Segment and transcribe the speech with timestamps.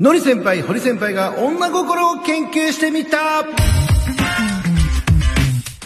[0.00, 3.42] のり先輩、堀先輩が女心を研究してみた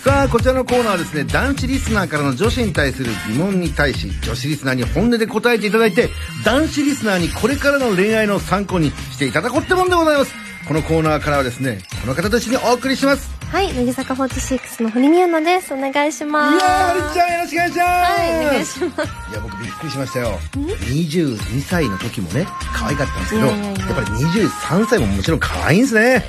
[0.04, 6.10] さあ、こちらのコーナーはですね、男子リスナーからの女子に対する疑問に対し、女子リスナーに本音で答えていただいて、
[6.44, 10.32] 男子リスナーにこれからの恋愛の参考にしていただこうってもんでございます。
[10.68, 13.28] このコーナーからはですね、この方と一緒にお送りします。
[13.50, 15.72] はい、乃木坂46の堀美央奈です。
[15.72, 16.64] お願いしいます。
[16.64, 17.78] やー、はるちゃんよろしくお願いします。
[17.78, 19.30] はい、お願いします。
[19.30, 26.24] いや僕びっくりしましたよ22歳の時もね可愛かったんですけどいやいやいややっぱり23歳ももちろん可愛いんですね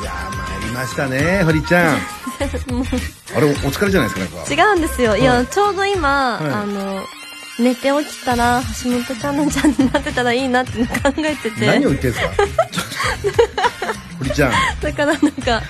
[0.00, 1.96] いやー参りましたね堀ちゃん
[3.36, 5.16] あれおお疲れじゃないですかなんか違うんですよ。
[5.16, 7.02] いや、はいちょうど今、はいあの、
[7.60, 11.66] 寝て起きたら、橋本環奈ちゃんになってたらいいなって考えてて。
[11.66, 12.30] 何を言ってんすか
[14.18, 15.62] 堀ちゃん だからなんか、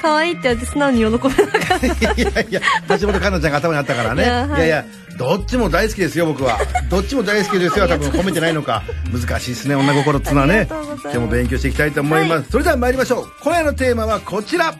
[0.00, 1.86] 可愛いって言われて素直に喜べなかった。
[1.86, 4.22] いやいや橋本環奈ちゃんが頭にあったからね。
[4.22, 4.66] いや,、いやはい。
[4.66, 4.84] いや
[5.18, 6.58] どっちも大好きですよ僕は。
[6.88, 8.82] どっちも大好きですよ多分褒めてないのか。
[9.12, 11.02] 難しいですね女心っつうのはありねがとうございます。
[11.04, 13.26] 今日も勉強していきたいと思います、はそれでは参りましょう。
[13.42, 14.74] 今夜のテーマはこちら。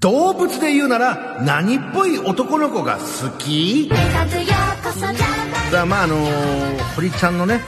[0.00, 3.88] 動物で言うなら何っぽい男の子が好き？
[5.70, 7.62] さあまああのー堀ちゃんのね、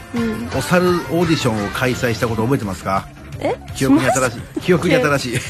[0.54, 3.08] お猿オーディションを開催したこと覚えてますか？
[3.40, 3.54] え？
[3.74, 4.60] 記憶に新しい。
[4.60, 5.38] 記憶に新しい。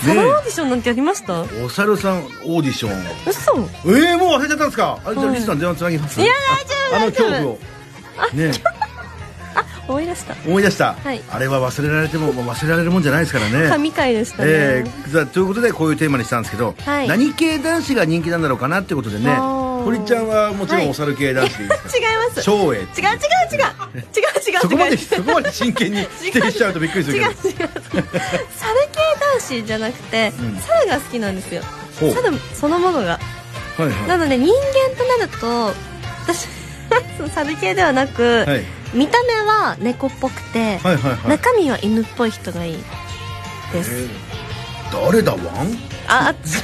[0.00, 1.42] サロンオーディションなんてやりました？
[1.62, 3.02] お猿さんオーディション。
[3.28, 3.68] 嘘。
[3.86, 4.98] ええもう忘れちゃったんですか？
[5.04, 6.20] あじゃあリスさん電話つなぎます。
[6.20, 6.30] いや
[6.92, 7.28] ああの大丈夫。
[7.28, 7.58] 恐怖を。
[8.32, 8.52] ね
[9.88, 10.36] 思い出した。
[10.46, 11.20] 思い出した、はい。
[11.28, 13.68] あれは忘れられても忘れられるもんじゃないですからね。
[13.68, 14.44] 神回でしたね。
[14.48, 17.08] えー、ということでこういうテーマにしたんですけど、はい。
[17.08, 19.24] 何系男子が人気なんだろうかなってことでね
[19.84, 20.86] 堀ちゃんはもちろはい。
[20.86, 22.50] んお猿系男子でいいですか、 違います。
[22.50, 22.80] 違う違う違う違う。
[22.80, 24.60] 違う違う。
[24.60, 27.30] そこまでそこまで真剣に否定しちゃうとびっくりするけど。
[27.30, 27.54] 違う違う。
[27.54, 30.60] 猿系男子じゃなくて、うん。
[30.60, 31.62] 猿が好きなんですよ。
[31.98, 33.18] 猿そのものが。
[33.76, 34.08] はいはい。
[34.08, 35.74] なので人間となると
[36.26, 36.46] 私
[37.16, 38.64] その猿系ではなく、はい。
[38.92, 41.28] 見た目は猫っぽくて、はいはいはい。
[41.28, 42.84] 中身は犬っぽい人がいい
[43.72, 44.29] です、えー
[44.92, 45.76] 誰だワン？
[46.08, 46.58] あち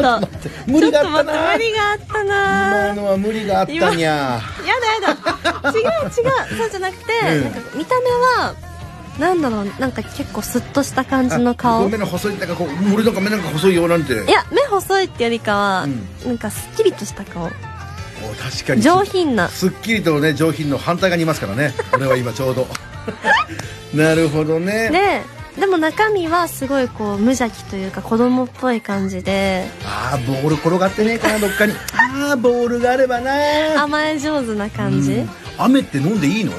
[0.00, 0.28] ょっと。
[0.66, 4.40] 無理があったちょっと待ってな無理があった今なのは無理があったにゃや
[5.00, 5.14] だや
[5.62, 5.70] だ。
[5.70, 6.10] 違う違う。
[6.10, 7.44] そうじゃなくて、うん。
[7.44, 8.54] なんか見た目は
[9.18, 14.14] なんだろうなんか結構スッとした感じのあ顔目の細いなんかこう俺なんか目なんか細いよなんて。
[14.14, 16.28] いや目細いってよりかは、うん。
[16.28, 17.44] なんかすっきりとした顔。
[17.44, 18.82] お確かに。
[18.82, 19.48] 上品な。
[19.48, 21.74] すっきりとね上品の反対側にいますからね。
[21.94, 22.66] 俺は今ちょうど。
[23.94, 24.88] なるほどね。
[24.90, 29.68] ででも中身はすごいこう無邪気というか子供っぽい感じで。
[29.84, 31.74] ああボール転がってねえかなどっかに。
[31.74, 33.30] ああボールがあればな。
[33.82, 35.30] 甘え上手な感じ、うん。
[35.58, 36.52] 雨って飲んでいいの？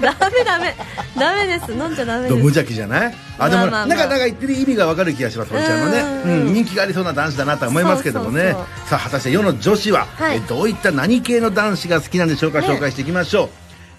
[0.00, 0.74] ダメダメ。
[1.16, 1.72] ダメです。
[1.72, 3.14] 飲んじゃダメ無です邪気じゃない？
[3.38, 3.86] あでも、まあまあまあ。
[3.86, 6.00] なんかなんか言ってる意味がわかる気がします堀ちゃんのね。
[6.00, 8.56] うんうん人気がありそうな男子だなとは思いますけどもね。
[8.86, 10.38] さあ果たして世の女子は、はい。
[10.38, 12.66] えどういった何系の男子が好きなんでしょうか、ね。
[12.66, 13.48] 紹介していきましょう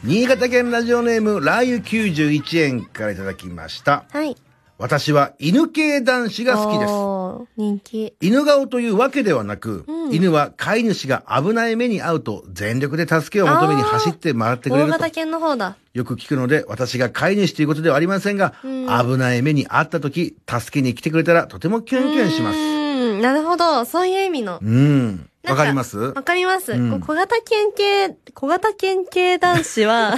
[0.04, 4.06] 新潟県ラジオネームラー油91円からいただきました。
[4.12, 4.36] はい。
[4.78, 7.52] 私は犬系男子が好きです。
[7.58, 8.14] 人気。
[8.20, 10.14] 犬顔というわけではなく、うん。
[10.14, 14.98] 犬は飼い主が危ない目に遭うと全力で助けを求めに走って回ってくれると。
[14.98, 15.78] 大型犬の方だ。
[15.94, 18.88] よく聞くので、私が飼い主ということではありませんが、うん。
[18.88, 22.58] 危ない目に遭った時、助けに来てくれたらとてもキュンキュンします。
[22.58, 23.22] うーん。
[23.22, 23.86] なるほど。
[23.86, 24.60] そういう意味の。
[24.62, 25.30] うん。
[25.52, 25.98] わかります？
[25.98, 30.16] わかります、小型犬系小型犬系男子は。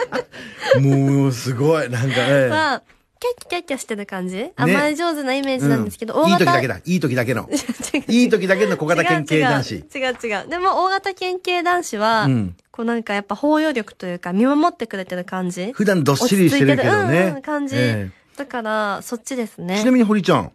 [0.80, 1.88] もう、すごい。
[1.90, 2.46] なんかね。
[2.48, 2.82] は
[3.20, 6.30] キャッキャッキャしてる感じ、甘え上手なイメージなんですけど、うん。
[6.30, 6.76] いい時だけだ。
[6.76, 6.80] だ。
[6.86, 7.50] いい時だけの。
[8.08, 9.74] いい時だけの小型犬系男子。
[9.74, 10.00] 違う違う。
[10.00, 12.56] 違う違うでも大型犬系男子は、うん。
[12.70, 15.70] こうなんかやっぱ包容力というか見守ってくれてる感じ？
[15.74, 17.42] 普段どっしりしてるけど落ち着いてるうんうねん。
[17.42, 19.80] 感じ、えだからそっちですえね。
[19.80, 20.50] ちなみに堀ちゃん、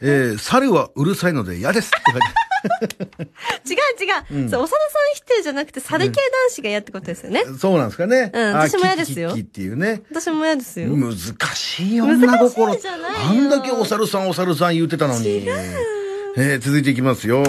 [0.00, 2.26] えー、猿はうるさいので嫌ですって書いて
[3.68, 8.30] 違う違う、うんそうお猿さん否定じゃなくて猿系男子が嫌ってことですよね、そうなんですかね。
[8.34, 10.02] あうん私も嫌ですよキキっていうね。
[10.10, 11.14] 私も嫌ですよ、難
[11.54, 12.66] しい女心。
[12.66, 15.46] 難しいじゃないよあんだけお猿さんお猿さん言ってたのに。
[16.36, 17.42] えー続いていきますよ。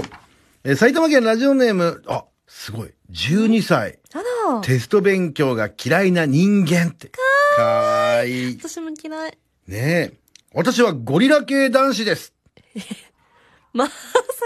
[0.64, 2.90] えー埼玉県ラジオネーム、あ、すごい。
[3.12, 4.00] 12歳。
[4.14, 4.18] あ
[4.54, 7.12] らテスト勉強が嫌いな人間って。
[7.56, 8.58] かわいい。
[8.60, 10.14] 私も嫌いねえ。
[10.54, 12.34] 私はゴリラ系男子です。
[13.74, 13.94] まさ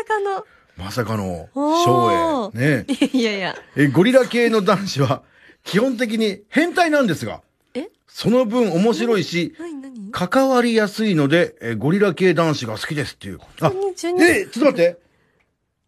[0.07, 0.45] かの。
[0.75, 2.83] まさかの、お翔ー英。
[2.83, 2.85] ね。
[2.89, 3.17] え。
[3.17, 3.55] いやいや。
[3.75, 5.23] え、ゴリラ系の男子は、
[5.63, 7.41] 基本的に変態なんですが、
[7.73, 7.89] え？
[8.07, 10.11] その分面白いし、何何？
[10.11, 13.39] 関わりやすいので、えゴリラ系男子が好きですっていう。
[13.61, 14.99] あ、何12え、ちょっと待って。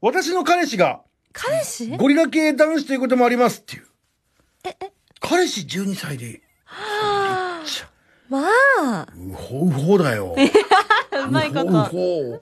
[0.02, 1.02] 私の彼氏が
[1.34, 1.98] 彼氏？
[1.98, 3.88] ゴリラ系男子ということもありますっていう。
[4.66, 4.92] ええ？
[5.20, 6.42] 彼氏12歳で、
[8.30, 8.48] ま
[8.80, 9.08] あ。
[9.16, 10.36] うほうほだよ。
[11.28, 11.66] うまいこと。
[11.66, 12.40] うほ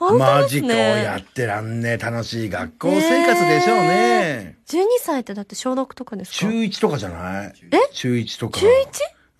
[0.00, 4.56] ほマジかやってらんね楽しい学校生活でしょうね。
[4.66, 6.38] 12歳ってだって小6とかですか？
[6.38, 7.52] 中1とかじゃない？
[7.70, 7.78] え？
[7.92, 8.58] 中1とか。
[8.58, 8.70] 中 1?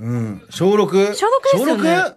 [0.00, 0.42] うん。
[0.50, 1.14] 小 6?
[1.14, 2.14] 小6ですよね小 6?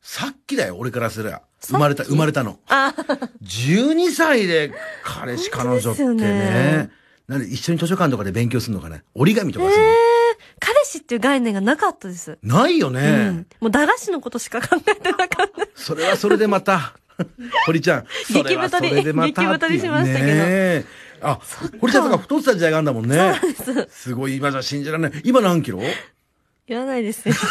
[0.00, 1.42] さっきだよ、俺からすれば。
[1.60, 2.60] 生まれた、生まれたの。
[2.68, 2.94] あ、
[3.42, 4.72] 12歳で
[5.02, 6.90] 彼氏彼女ってねね。
[7.26, 9.02] なんで一緒に図書館とかで勉強するのかね？
[9.16, 9.92] 折り紙とかするの、
[10.60, 12.38] 彼氏っていう概念がなかったです。
[12.44, 13.46] ないよね、うん。
[13.60, 15.66] もう駄菓子のことしか考えてなかった。
[15.74, 16.94] それはそれでまた、
[17.66, 18.04] 堀ちゃん。
[18.32, 20.84] それはそれでまた激太りしましたけどねえ
[21.22, 21.38] あ、
[21.80, 23.34] 堀ちゃんとか太ってた時代があるんだもんね。
[23.88, 25.22] すごい、今じゃ信じられない。
[25.24, 25.80] 今何キロ？
[26.66, 27.34] 言わないですよ。
[27.38, 27.42] ちょ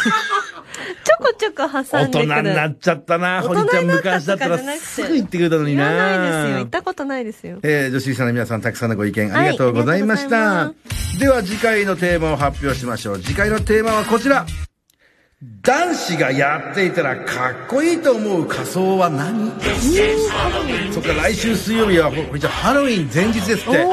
[1.18, 2.42] こちょこ挟大人んでくる。
[2.50, 3.86] になっちゃったな、堀ちゃん。
[3.86, 5.84] 昔だったらすぐ言ってくれたのに言な。
[5.84, 6.56] わないですよ。
[6.58, 7.58] 言ったことないですよ。
[7.62, 10.36] えー、女子リスナーの皆さん、たくさんのご意見ありがとうございました。
[10.36, 13.20] はいでは、次回のテーマを発表しましょう。
[13.20, 14.44] 次回のテーマはこちら。
[15.62, 19.50] 男子がやっていたらかっこいいと思う仮装は何？
[20.90, 23.82] そっか、来週水曜日は、これじゃハロウィン前日ですって。
[23.82, 23.86] あ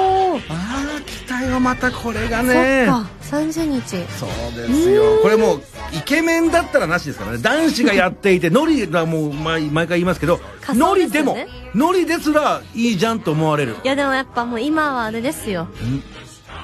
[0.50, 2.88] あ、来たよ、またこれがそねっ。
[2.88, 3.06] か。
[3.24, 3.82] 30日。
[4.18, 5.20] そうですよ。
[5.22, 5.62] これもう、
[5.92, 7.40] イケメンだったらなしですからね。
[7.40, 11.38] 男子がやっていて、 ノリはもう毎毎回言いますけど、仮ノリでも、
[11.76, 13.76] ノリですらいいじゃんと思われる。
[13.84, 15.68] いやでもやっぱもう今はあれですよ。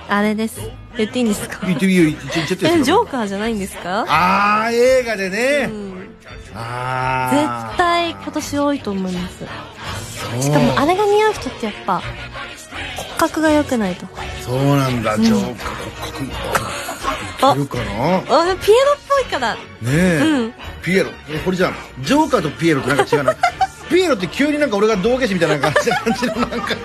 [0.09, 0.59] あれです。
[0.97, 1.65] 言っていいんですか？
[1.67, 5.69] 言っていいよ、言っちゃっていいえ、ですよジョーカーじゃないんですかああ、映画でね。
[5.71, 5.89] うん
[6.55, 7.29] あ
[7.69, 7.77] 絶。
[7.77, 9.45] 対今年多いと思います。
[10.41, 12.01] しかもあれが似合う人ってやっぱ
[12.97, 14.07] 骨格が良くないと。
[14.41, 15.69] そうなんだ、ジョーカー
[16.17, 17.57] 骨格。
[17.57, 19.57] いるかなねあ、ピエロっぽいから。
[19.85, 20.53] え、うん
[20.83, 21.11] ピエロ。
[21.29, 21.75] えこれじゃん。
[22.01, 23.35] ジョーカーとピエロってなんか違うな。
[23.89, 26.75] ピエロって急になんか俺が道化師みたいな感じのなんか、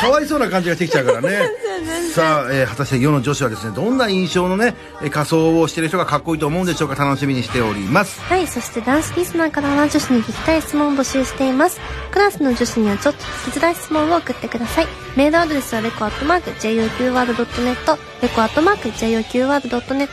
[0.00, 1.50] かわいそうな感じがしてきちゃうからね。
[2.14, 8.20] さあ、えー果たして世の女子はですね、どんな印象のね、えー仮装をしてる人がかっこいいと思うんでしょうか楽しみにしております。
[8.20, 11.80] はい、そして男子リスナーからは女子に聞きたい質問を募集しています。
[12.10, 14.86] クラスの女子にはちょっと聞きづらい質問を送ってください。
[15.16, 20.08] メールアドレスはレコアットマーク JOQWORD.net、レコアットマーク JOQWORD.net。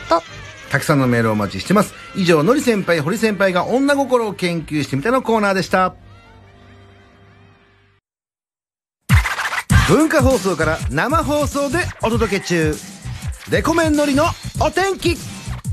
[0.70, 1.94] たくさんのメールをお待ちしてます。
[2.16, 5.94] 以上、のり先輩、堀先輩が女心を研究してみたのコーナーでした。
[9.92, 12.74] 文化放送から生放送でお届け中。
[13.50, 14.24] レコメンのりの
[14.58, 15.10] お天気。
[15.12, 15.16] い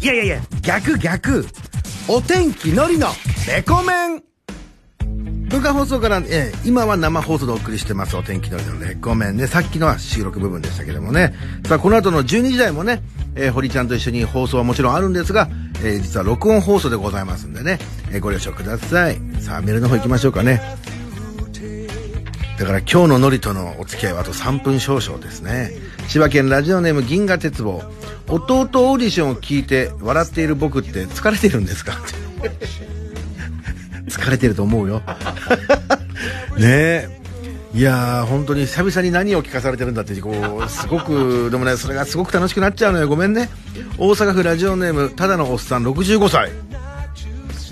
[0.01, 1.47] やいやいや、逆逆。
[2.09, 3.07] お天気のりの
[3.47, 4.23] レコメン。
[5.47, 9.47] 文化放送から、えー今は生放送でお送りしてますお天気のりのレコメンね。
[9.47, 11.33] さっきのは収録部分でしたけどもね。
[11.65, 13.01] さあ、この後の12時台もね、
[13.35, 15.47] えー堀ちゃんと一緒に放送はもちろんあるんですが、
[15.81, 17.79] えー実は録音放送でございますんでね、
[18.11, 19.17] えーご了承ください。
[19.39, 20.61] さあ、メールの方行きましょうかね。
[22.59, 25.71] だから今日のノリとのお付き合いはあと3分少々ですね。
[26.09, 27.81] 千葉県ラジオネーム銀河鉄棒。
[28.27, 31.93] 弟オーディションを聞いて笑っている僕って疲れてるんですか？
[34.09, 35.01] 疲れてると思うよ。
[36.59, 37.19] ねえ。
[37.73, 43.07] いやー、本当に久々に何を聞かされてるんだって、こう、すごく、でもね、それがすごく楽しくなっちゃうのよ。
[43.07, 43.47] ごめんね。
[43.99, 46.51] 大阪府ラジオネーム、ただのおっさん65歳。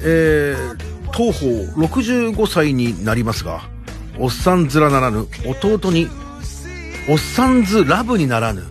[0.03, 0.77] えー、
[1.11, 3.63] 当方65歳になりますが、
[4.19, 6.09] おっさんずらならぬ弟に、
[7.07, 8.63] おっさんずラブにならぬ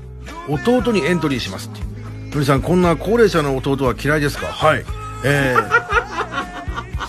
[0.49, 1.81] 弟にエントリーしますって。
[2.35, 4.47] のりさん、こんな高齢者の弟は嫌いですか？
[4.49, 4.85] はい。
[5.25, 5.67] えー、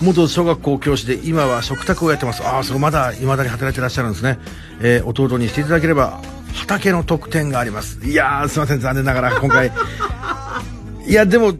[0.04, 2.42] 元小学校教師で今は食卓をやってます。
[2.42, 4.38] ああ、それまだ未だに働いてらっしゃるんですね。
[4.80, 6.20] えー、弟にしていただければ、
[6.54, 7.98] 畑の特典があります。
[8.04, 9.70] いやー、すいません、残念ながら今回。
[11.06, 11.52] いや、でも、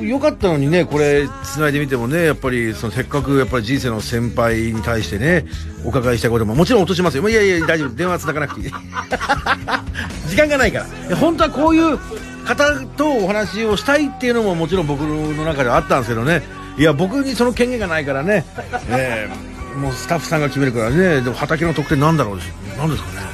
[0.00, 5.44] よかったのにね、これ、つないでみてもね、やっぱり、その、せっかく、やっぱり人生の先輩に対してね、
[5.84, 7.28] お伺いしたいことも、もちろん落としますよ。
[7.28, 7.94] いやいや、大丈夫。
[7.94, 8.72] 電話繋がなくていい。
[10.30, 11.16] 時間がないから。
[11.16, 11.98] 本当はこういう
[12.46, 16.42] 方とお話をしたいっていうのも、もちろん僕の中ではあったんですけどね。
[16.78, 18.44] いや、僕にその権限がないからね、
[18.88, 22.38] えーもうスタッフさんが決めるからね、でも畑の特典なんだろう
[22.76, 23.26] なんですかね。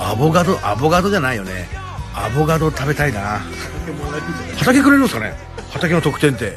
[0.00, 1.68] アボガド、アボガドじゃないよね。
[2.14, 3.40] アボガド食べたいな。
[4.58, 6.56] 畑くれるんですかね畑の特典ってへ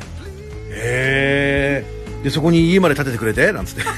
[0.72, 1.86] え
[2.24, 3.82] でそこに家まで建ててくれてなんつって。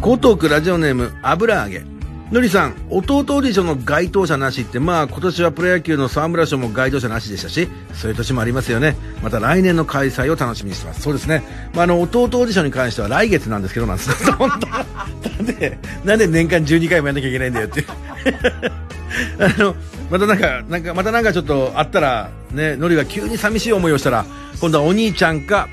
[0.00, 1.84] 江東区ラジオネーム油揚げ
[2.30, 8.96] のりさん弟オーディションの該当者なしってまあ今年はプロ野球の沢村賞も該当者なしでしたしそういう年もありますよね。
[9.22, 11.00] また来年の開催を楽しみにしてます。
[11.00, 11.42] そうですね、
[11.74, 14.32] まあ、あの弟オーディションに関しては来月なんですけどなんです。
[14.32, 17.84] 本当なんでなんで年間12回もやんなきゃいけないんだよって
[19.40, 19.74] あの、
[20.10, 24.24] またなんか、なんか、またなんかちょっとあったら、ね、のりが急に寂しい思いをしたら、
[24.60, 25.68] 今度はお兄ちゃんか、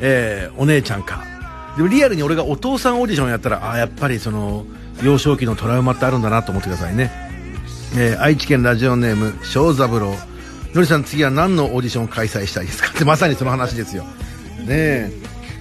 [0.00, 1.24] えー、お姉ちゃんか。
[1.76, 4.66] でもリアルに俺がお父さんオーディションやったら、ああ、やっぱりその、
[5.02, 7.10] 幼少期のトラウマってあるんだなと思ってくださいね。
[7.96, 10.14] えー、愛知県ラジオネーム、小三郎。
[10.74, 12.90] のりさん次は何のオーディションを開催したいですか？
[12.90, 14.04] ってまさにその話ですよ。
[14.04, 15.12] ねえ。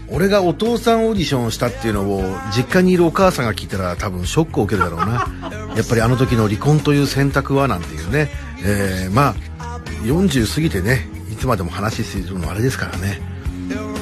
[0.09, 2.23] 俺がお父さんオーディションをしたっていうのを
[2.55, 5.27] 実家にいるお母さんが聞いたら多分ショックを受けるだろうな。
[5.75, 8.29] やっぱりあの時の離婚という選択はなんていうね、
[8.63, 13.21] えー、まあ40過ぎてねいつまでも話するのあれですからね。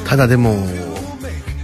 [0.05, 0.67] ただでも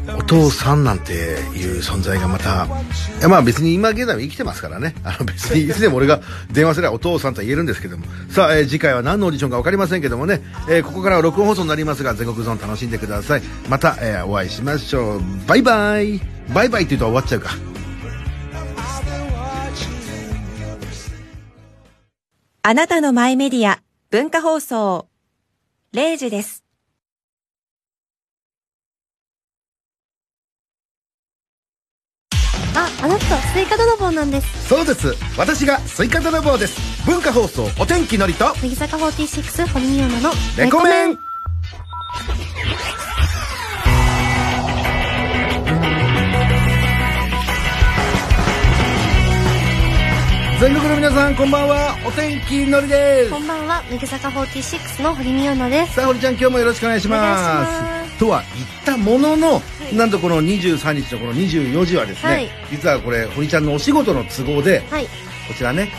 [0.07, 4.95] お父さんなんていう存在がまた、いやまあ別に今現在は生きてますからね。
[5.03, 8.05] あの別にいつでも俺が電話すればお父さんと言えるんですけども。
[8.29, 13.41] さあ、えー、次回は何のオーディションか分かりませんけどもね、えー、ここからは録音放送になりますが、全国ゾーン楽しんでください。
[13.69, 15.21] また、えー、お会いしましょう。
[15.47, 16.19] バイバイ。
[16.53, 17.51] バイバイって言うと終わっちゃうか。
[22.63, 23.81] あなたのマイメディア、
[24.11, 25.07] 文化放送、
[25.93, 26.63] 0時です。
[32.73, 34.67] あ、あなたスイカ泥棒なんです。
[34.69, 35.13] そうです。
[35.37, 37.05] 私がスイカ泥棒です。
[37.05, 38.45] 文化放送お天気のりと。
[38.45, 40.31] 乃木坂46堀美央奈の。
[40.57, 41.19] レコメン。
[50.61, 51.97] 全国の皆さんこんばんは。
[52.05, 53.31] お天気のりです。
[53.31, 53.81] こんばんは。
[53.89, 55.95] 乃木坂46の堀美央奈です。
[55.95, 58.19] さあ堀ちゃん今日もよろしくお願いします。
[58.19, 59.61] とは言ったものの、はい、
[59.93, 65.09] なんとこの23日のこの24時はですね、はい、実はこれ堀ちゃんのお仕事の都合で、はい、こ
[65.55, 65.89] ちらね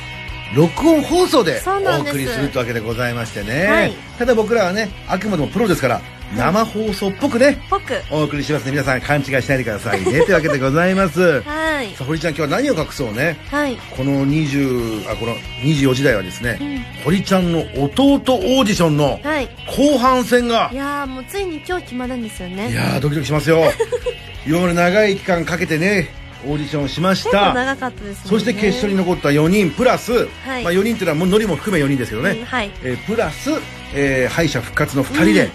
[0.54, 6.00] 録音放送でお送りするというわけでございましてね、はい、ただ僕らはねあくまでもプロですから
[6.36, 7.94] 生放送っぽくね、ぽく。
[8.10, 8.72] お送りしますね。
[8.72, 10.04] 皆さん勘違いしないでくださいね。
[10.24, 11.42] というわけでございます。
[11.42, 11.88] はい。
[11.88, 13.36] さあ堀ちゃん今日は何を隠そうね。
[13.50, 13.76] はい。
[13.90, 19.20] この20あこの24時台はですね、うん、堀ちゃんの弟オーディションの
[19.66, 22.70] 後半戦が、はい、いやもうついに今日決まるんですよね。
[22.70, 23.62] いやドキドキしますよ。
[24.46, 26.08] 今まで長い期間かけてね
[26.46, 27.52] オーディションしました。
[27.52, 32.70] 長かったです、ね、そして決勝に残った4人プラス、はい、まあ、4人っていうのはもうノリも含め4人ですけどね、うん、はい。
[32.82, 33.50] えー、プラス、
[33.94, 35.50] えー、敗者復活の2人で、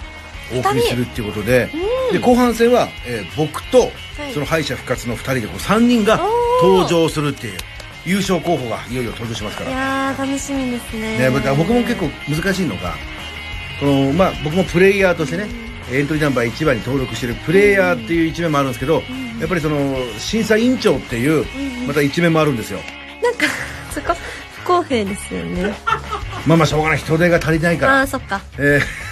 [0.53, 1.69] お送りするっていうことで
[2.11, 3.91] で後半戦は、えー、僕と、
[4.33, 6.19] その敗者復活の2人でこう3人が
[6.61, 7.57] 登場するっていう
[8.05, 9.69] 優勝候補がいよいよ登場しますから。
[9.69, 11.17] いや楽しみですね。
[11.17, 12.95] ね僕も結構難しいのが
[13.79, 15.47] この、まあ、僕もプレイヤーとしてね
[15.91, 19.03] エントリーナンバー1番に登録してるプレイヤーっていう一面もあるんですけど、
[19.39, 21.45] やっぱりその審査委員長っていう
[21.87, 22.79] また一面もあるんですよ。
[23.21, 23.45] なんか
[23.91, 24.13] そこ
[24.63, 25.73] 不公平ですよね。
[26.45, 26.97] まあまあしょうがない。
[26.97, 27.99] 人手が足りないから。
[27.99, 28.41] ああそっか。
[28.57, 29.06] ええー、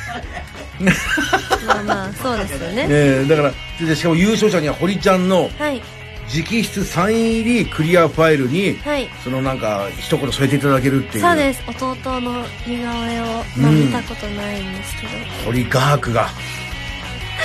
[0.80, 5.82] まあまあそうですよね、えー、だからでしかも優勝者には堀ちゃんの、はい。
[6.28, 11.24] 直筆サイン入りクリアファイルに、はい、そのなんか一言添えていただけるっていう。
[11.24, 11.62] そうです。
[11.70, 13.26] 弟の似顔絵を、
[13.58, 16.30] まあ、見たことないんですけど、うん、堀画伯が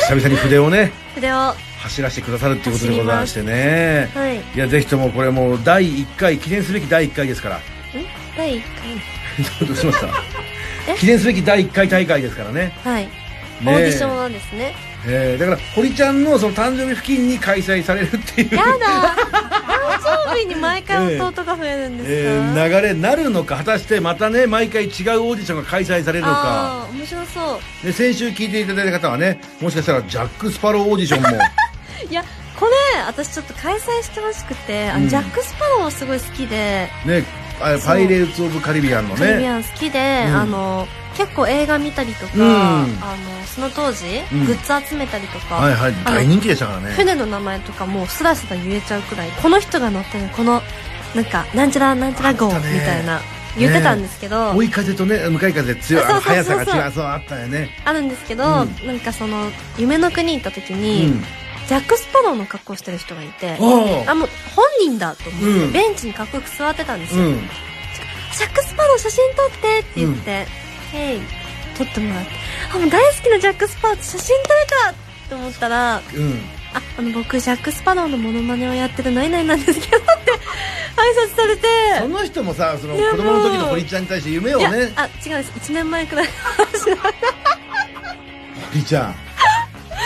[0.08, 1.54] 久々に筆をね 筆を。
[1.80, 7.56] 走らせてくださるっていうことでございましてね、はい、いやぜひともこれもう第1回記念すべき第1回ですから。
[7.56, 7.60] ん？
[8.36, 8.62] 第1
[9.58, 9.64] 回？
[9.66, 10.00] どうしまし
[10.86, 10.94] た？
[11.00, 12.72] 記念すべき第1回大会ですからね。
[12.84, 13.10] はい、ね、
[13.60, 14.74] オーディションはですね。
[15.06, 18.54] えー、だから堀ちゃんのその誕生日付近に開催されるっていう。
[18.54, 19.16] やだ。
[20.00, 26.86] 誕生日に毎回弟が増えるんですか、えー、えー、流れなるのか果たしてまたね毎回違うオーディションが開催されるのか。
[26.92, 27.86] 面白そう。
[27.86, 31.28] で先週聞いていただいた方はねもしかしたらジャック・スパローオーディションも。
[32.10, 32.24] いや
[32.58, 36.90] これ私ちょっと開催してほしくて、うん、ジャック・スパローすごい好きで。
[37.04, 37.24] ね
[37.60, 39.20] パイレーツ・オブ・カリビアンのね。
[39.20, 45.94] カリビアン好きで、うん、あの結構映画見たりとか、うん、あのその当時、グッズ集めたりとか、はいはい。
[46.04, 46.92] 大人気でしたからね。
[46.92, 50.62] 船の名前とかもスラスラ言えちゃうくらいこの人が乗ってるこの
[51.14, 53.20] なんかなんちゃらなんちゃら号みたいな
[53.58, 57.68] 言ってたんですけど、ね、追い風とね向かい風強い速さが違うそうあったよね。
[57.84, 61.24] あるんですけど、うん、なんかその夢の国行った時に、うん、
[61.70, 63.56] ジャック・スパローの格好してる人がいて
[64.08, 70.46] あもう本人だと思って、うん、ベンチにかっこよく座ってたんですよ、ジャック・スパロー写真撮ってって言って、
[70.92, 71.20] へい
[71.78, 72.30] 撮ってもらって
[72.74, 74.94] あもう大好きなジャック・スパローと写真撮れたっ
[75.28, 76.40] て思ったら、うん、
[76.74, 80.32] ああの僕ジャック・スパローのモノマネをやってるナイナイなんですけどって
[80.96, 81.68] 挨拶されて
[82.00, 84.92] その人もさその子供の時の堀ちゃんに対して夢をね。
[84.96, 85.52] あ違うです。
[85.70, 86.26] 1年前くらい
[88.72, 89.29] 堀ちゃん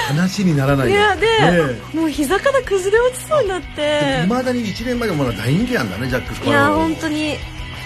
[0.09, 4.23] 話にならないいやで、ね、もう膝から崩れ落ちそうになって。
[4.25, 7.37] いまだに1年前でもまだ大人気なんだねジャック・スパローいや本当に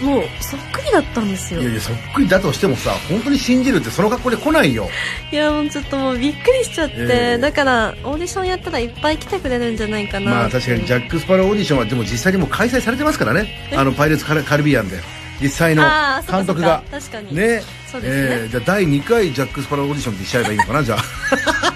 [0.01, 1.61] もうそっくりだったんですよ。
[1.61, 4.89] いやいやそっくりだとしてもさ本当に信じるってその格好で来ないよ。
[5.33, 10.31] いやもうちょっともうびっくりしちゃって、えー、だからオーディションやったらいっぱい来てくれるんじゃないかな。
[10.31, 13.69] まあ確かにジャック・スパローオーディションはでも実際にもう開催されてますからね。
[13.77, 14.99] あのパイレーツカリビアンで。
[15.41, 15.85] 実際の
[16.29, 16.83] 監督が。
[16.91, 17.35] 確かに。
[17.35, 17.63] ね。
[17.91, 20.99] そうですね、えー、じゃあ第2回ジャック・スパローオーディションってしちゃえばいいのかなじゃあ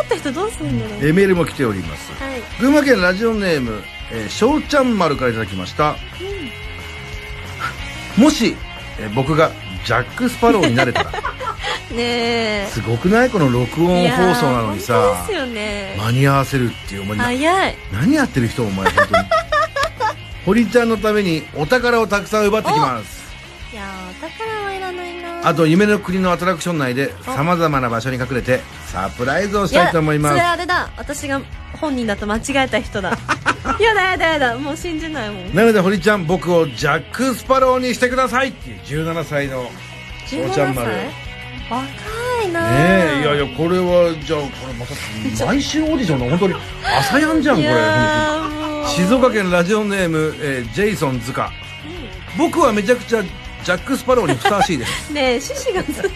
[0.00, 3.82] った人どうするんだろう、えー、メールも来ております、はい、群馬県ラジオネーム
[4.14, 5.96] えー、しょうちゃん丸からいただきました、
[8.18, 8.22] うん。
[8.22, 8.54] もし、
[9.00, 9.50] え僕が
[9.86, 11.12] ジャック・スパローになれたら。
[11.90, 12.68] ねえ。
[12.70, 15.26] すごくないこの録音放送なのにさ。
[15.52, 15.96] ね。
[15.98, 17.76] 間に合わせるっていうお前早い。
[17.92, 19.24] 何やってる人お前本当に。
[20.44, 23.22] 堀ちゃんのためにお宝をたくさん奪ってきます。
[23.72, 24.51] いやーお宝
[25.44, 30.36] あと夢の国のアトラクション内でさまざまな場所に隠れてサプライズをしたいと思います。
[30.36, 30.90] やそれあれだ。
[30.96, 31.40] 私が
[31.80, 33.10] 本人だと間違えた人だ。
[33.80, 34.58] やだやだやだ。
[34.58, 35.54] もう信じないもん。
[35.54, 39.70] なので堀ちゃん僕をジャック・スパローにしてくださいっていう17歳の
[40.28, 40.88] 17おちゃん丸。
[40.90, 41.10] ね
[41.70, 41.84] 若
[42.44, 44.84] いなえいやいやこれはじゃあこれま
[45.38, 46.54] た毎週オーディションの本当に
[46.98, 47.68] 朝やんじゃんこれ。
[48.88, 51.50] 静岡県ラジオネーム、えージェイソン塚
[52.36, 53.22] 僕はめちゃくちゃ
[53.64, 55.10] ジャック・スパローにふさわしいです。
[55.12, 56.10] ねえ獅子がずっと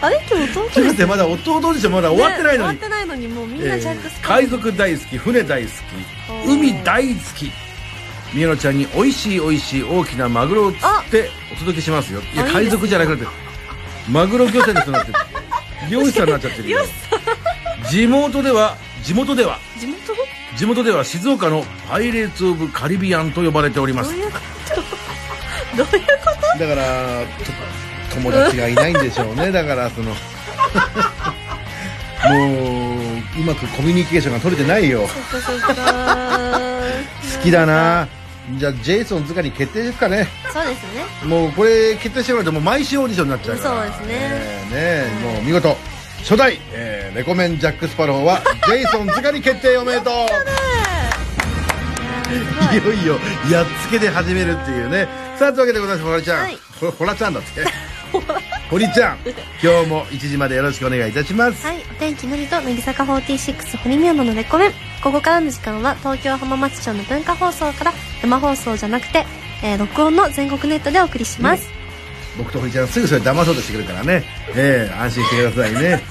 [0.00, 0.16] あれ？
[0.30, 5.68] 今日弟ちょっと待ですってまだ弟オーディションまだ終わってないのに、ね終わってないのにもうみんなジャックスえー海賊大好き船大好
[6.44, 7.52] き海大好き。
[8.32, 12.20] 宮野ちゃんに美味しい美味しい大きなマグロを釣ってお届けしますよ。
[12.34, 13.24] いや海賊じゃなくて
[14.08, 15.12] マグロ漁船の人になって。
[15.12, 15.18] る
[15.90, 16.80] 漁師さんになっちゃってるよ
[17.90, 19.96] 地元では地元では地元？
[20.56, 24.10] 地元では静岡のパイレーツ・オブ・カリビアンと呼ばれております。
[24.10, 24.38] どういうこ
[24.74, 25.76] と？
[25.76, 26.33] どういうこと？
[26.58, 27.22] だから
[28.10, 29.50] と友達がいないんでしょうね。
[29.50, 30.10] だからその
[32.30, 32.96] も
[33.36, 35.02] ううまくコミュニケーションが取れてないよ。
[35.02, 35.08] 好
[37.42, 38.06] きだな。
[38.58, 40.28] じゃあジェイソン塚に決定ですかね。
[40.52, 41.04] そうですね。
[41.28, 43.74] もうこれ決定してもらうともう毎週オーディションになっちゃうから。
[43.74, 44.06] そうですね。
[44.10, 45.76] えねえもう見事。
[46.20, 50.14] 初代、えーレコメンジャック・スパローはジェイソン塚に決定おめでとう。
[52.74, 53.18] いよいよ
[53.50, 55.06] やっつけで始めるっていうね
[55.38, 56.58] さあというわけでございます堀ちゃん、はい。
[56.80, 57.64] ほほらちゃんだって。
[58.70, 59.18] 堀ちゃん
[59.62, 64.72] 今日も1時までよろしくお願いいたします、はい、お天気のりと乃木坂46堀美央のレコメン
[65.02, 69.26] ここからの時間は東京浜松町の文化放送から生放送じゃなくて、
[69.62, 71.68] えー録音の全国ネットでお送りします、
[72.38, 74.24] 僕と堀ちゃんすぐそれ騙そうとしてくるからね、
[74.54, 76.02] えー安心してくださいね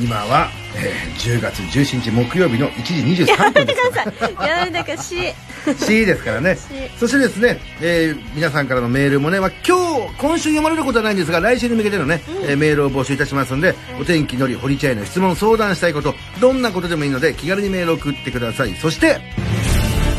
[0.00, 4.04] 今は、えー10月17日木曜日の1時23分ですか
[4.38, 4.46] ら。
[4.48, 5.76] やめてください。
[5.78, 6.56] し C ですからね。
[6.98, 9.76] そしてですね、えー皆さんからのメールもね、まあ、今
[10.08, 18.74] 日今週読まれることはないんですが来週に向けてのね、えーメールを募集いたしますので、お天気のり堀ちゃんへの質問相談したいことどんなことでもいいので気軽にメールを送ってください。
[18.80, 19.20] そして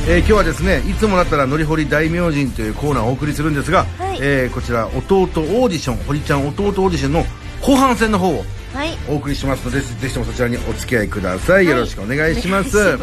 [0.07, 4.17] えー今日はですねいつもだったら「のりほり大明神」というコーナーをお送りするんですが、はい。
[4.21, 7.25] えーこちら弟オーディション堀ちゃん弟オーディションの
[7.62, 8.97] 後半戦の方をはい。
[9.07, 12.97] お送りしますのでぜひともそちらにお付き合いください、よろしくお願いします。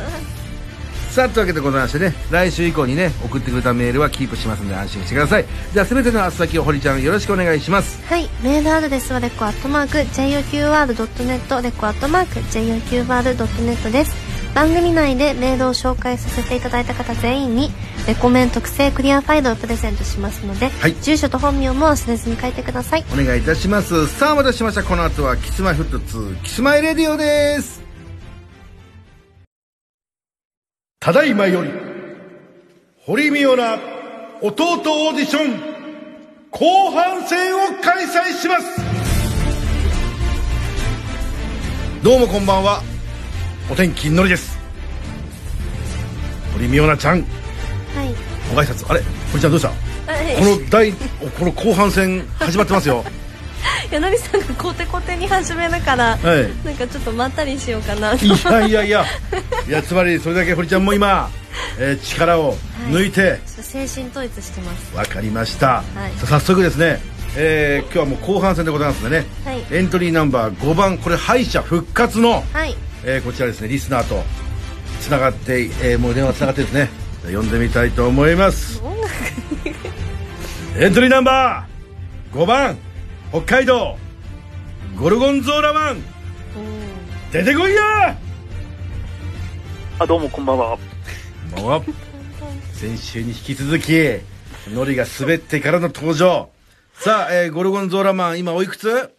[1.10, 5.44] さあというわけでございましてね来週以降にね送ってくれたメールはキープしますので安心してください。
[5.72, 8.00] じゃあ全ての宛先を堀ちゃんよろしくお願いします。
[8.06, 14.29] はい、メールアドレスはレコアットマーク JOQR.net レコアットマーク JOQR.net です
[14.60, 17.70] 番組内でメールを紹介させていただいた方全員に
[18.06, 20.94] レコメン特製クリアファイルをプレゼントしますので、はい。
[20.96, 23.04] 住所と本名も忘れずに書いてください。
[23.10, 24.06] お願いいたします。
[24.06, 24.82] さあお待たせしました。
[24.82, 27.82] この後はキスマイフット2キスマイレディオです。
[30.98, 31.70] ただいまより
[33.06, 33.82] 堀美央奈
[34.42, 35.58] 弟オーディション
[36.50, 38.78] 後半戦を開催します。
[42.04, 42.89] どうもこんばんは
[43.70, 44.58] お天気のりです。
[46.52, 47.20] 堀美央奈ちゃん。
[47.20, 48.14] はい。
[48.52, 48.90] ご挨拶。
[48.90, 49.02] あれ？
[49.30, 49.68] 堀ちゃんどうした？
[49.68, 49.74] こ
[50.44, 53.04] の第この後半戦始まってますよ。
[53.92, 56.66] 柳さんがコテコテに始めるから、はい。
[56.66, 58.24] なんかちょっとまったりしようかなと。
[58.24, 59.04] いやいやいや。
[59.68, 61.30] いやつまりそれだけ堀ちゃんも今、
[61.78, 62.56] えー力を
[62.90, 64.92] 抜いてちょっと精神統一してます。
[64.96, 66.26] 分かりました、はい。
[66.26, 67.00] 早速ですね、
[67.36, 69.64] えー今日はもう後半戦でございますのでね、はい。
[69.70, 74.22] エントリーナンバー5番これ敗者復活の、はいえーこちらですねリスナーと
[75.00, 76.88] つながって、えーもう電話つながってですね
[77.34, 78.82] 呼んでみたいと思います。
[80.76, 82.78] エントリーナンバー5番
[83.30, 83.96] 北海道
[84.98, 86.02] ゴルゴンゾーラマン。
[87.32, 88.16] 出てこいや！
[90.00, 90.78] あ、どうもこんばんは。
[91.54, 91.82] こんばんは。
[92.72, 93.92] 先週に引き続き
[94.68, 96.50] ノリが滑ってからの登場。
[96.94, 99.14] さあ、えーゴルゴンゾーラマン今おいくつ？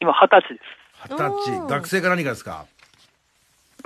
[0.00, 1.10] 今、二十歳です。
[1.10, 1.68] 二十歳。
[1.68, 2.66] 学生か何かですか？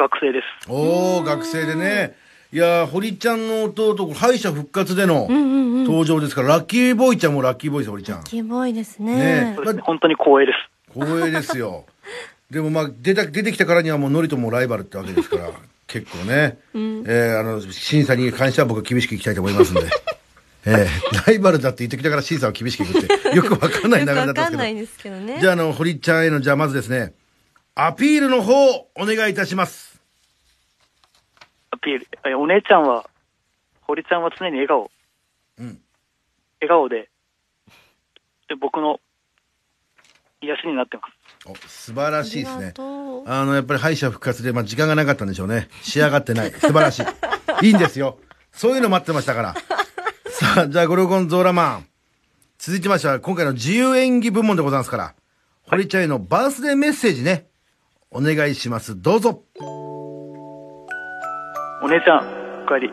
[0.00, 0.70] 学生です。
[0.70, 2.14] おお学生でね。
[2.52, 8.24] いやー堀ちゃんの弟敗者復活での登場ですから、ラッキーボーイちゃんもラッキーボーイです堀ちゃん。
[8.24, 9.14] キーボーイですね。
[9.14, 9.52] ね。
[9.56, 9.82] そうですね。
[9.82, 10.98] 本当に光栄です。
[10.98, 11.84] 光栄ですよ。
[12.50, 15.50] でもまあ出た出てきたからにはもうノリともライバルってわけですから
[15.86, 19.82] 結構ね、えーあの審査に関しては僕は厳しくいきたいと思いますんで。
[20.66, 25.38] えーライバルだって言ってきたから審査は厳しくいくってよくわかんない流れだったんですけどわかんないんですけどね。
[25.40, 27.12] じゃああの堀ちゃんへのじゃあまずですね。
[27.76, 28.52] アピールの方
[28.96, 29.89] お願いいたします
[31.70, 32.08] アピール。
[32.26, 33.08] えお姉ちゃんは、
[33.82, 34.90] 堀ちゃんは常に笑顔。
[35.58, 35.80] うん
[36.60, 37.08] 笑顔で、
[38.48, 39.00] で僕の
[40.42, 41.48] 癒しになってます。
[41.50, 45.68] お素晴らしいですねあの、やっぱり敗者復活で、まあ、時間がなかったんでしょうね。
[45.82, 46.50] 仕上がってない。
[46.60, 47.02] 素晴らし
[47.62, 47.66] い。
[47.66, 48.18] いいんですよ。
[48.52, 49.54] そういうの待ってましたから。
[50.30, 51.86] さあ、じゃあ、ゴルゴンゾーラマン。
[52.58, 55.14] 続いてましては、今回の自由演技部門でございますから、
[55.62, 57.46] 堀ちゃんへのバースデーメッセージね、
[58.10, 59.00] お願いします。
[59.00, 59.44] どうぞ。
[61.82, 62.18] お姉ちゃん、
[62.62, 62.92] おかえり。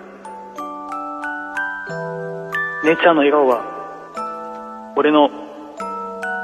[2.86, 5.30] 姉ちゃんの笑顔は、俺の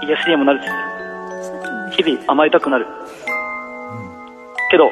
[0.01, 2.85] 癒しにもなるし、日々甘えたくなる。
[4.69, 4.91] けど、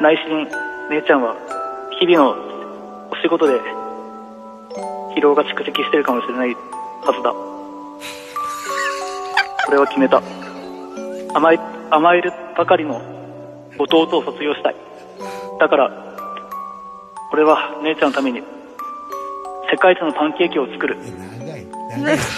[0.00, 0.48] 内心、
[0.90, 1.36] 姉ちゃんは、
[2.00, 2.30] 日々の
[3.12, 3.60] お仕事で、
[5.14, 7.32] 疲労が蓄積してるかもしれないはずだ。
[9.68, 10.20] 俺は決めた。
[11.34, 13.00] 甘え、甘えるばかりの
[13.78, 14.89] 弟を卒業したい。
[15.60, 15.90] だから、
[17.32, 18.42] 俺は姉ちゃんのために、
[19.70, 20.96] 世界一のパンケーキを作る。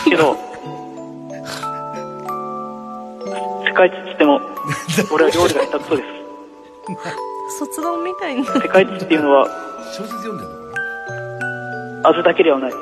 [0.04, 0.36] けど、
[3.64, 4.40] 世界一って言っても、
[5.12, 6.08] 俺は料理が下手くそです。
[7.60, 8.44] 卒論みたいに。
[8.44, 9.46] 世界一っていうのは、
[9.96, 10.80] 小説読んでるのか
[12.02, 12.10] な？
[12.10, 12.72] 味だけではない。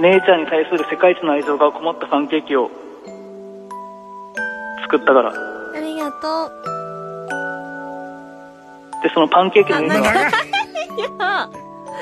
[0.00, 2.70] 姉ちゃんに対する世界一の愛情がこもったパンケーキを
[4.82, 5.32] 作ったから。
[5.74, 6.77] ありがとう。
[9.02, 10.32] で、そのパンケーキの夢が、長い。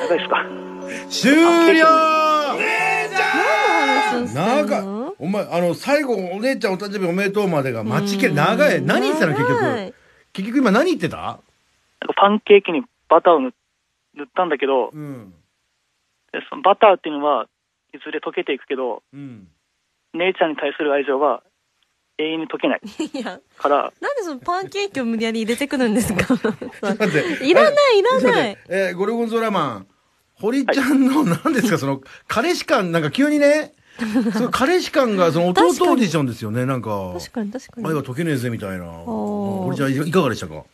[0.08, 0.44] 長いですか？
[1.10, 1.34] 終
[1.74, 1.84] 了
[4.34, 5.14] 長いの。
[5.18, 8.82] お前、あの、最後、お姉ちゃんお誕生日おめでとうまでが待ちきれ、長い。
[8.82, 9.94] 何言ってたの結長局い。
[10.32, 10.58] 結局？
[10.58, 11.40] 今何言ってた？
[12.16, 13.52] パンケーキにバターを塗
[14.14, 15.34] 塗ったんだけど、うん。
[16.32, 17.46] でそのバターっていうのは、
[17.94, 19.48] いずれ溶けていくけど、うん。
[20.14, 21.42] 姉ちゃんに対する愛情は
[22.18, 26.34] 永遠に溶けないいや、から、なんでそのパンケーキを無理やり入れてくるんですか？
[27.44, 29.86] いらないいらないえーゴルゴンゾーラマン。
[30.38, 33.72] 堀ちゃんの、何ですか、その、彼氏感、なんか急にね、
[34.34, 37.14] その彼氏感が、その弟オーディションですよね、なんか。
[37.18, 37.86] 確かに確かに。
[37.88, 38.84] 愛が解けねえぜ、みたいな。
[38.86, 40.64] 堀ちゃん、いかがでしたか？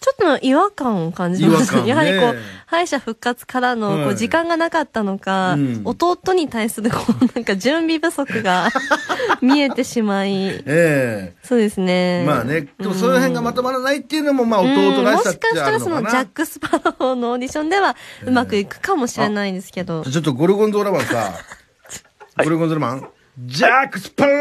[0.00, 1.78] ちょっとの違和感を感じました。
[1.78, 8.68] 違和感ねやはりこう、敗者復活からの、こう、はい時間がなかったのか、うん弟に対する、こう、なんか準備不足が
[9.42, 12.24] 見えてしまい、えそうですえね。
[12.26, 16.26] まあね、でもその辺がまとまらないっていうのも、まあ、弟らしさっもしかてあるのかしたらその、ジャッな。
[16.26, 20.04] ク・スパローのオーディションでは、うまくいくかもしれないんですけど。
[20.04, 21.32] ちょっとゴルゴンゾーラマンさ、
[22.44, 23.08] ゴルゴンゾーラマン、
[23.38, 24.32] ジャック・スパロ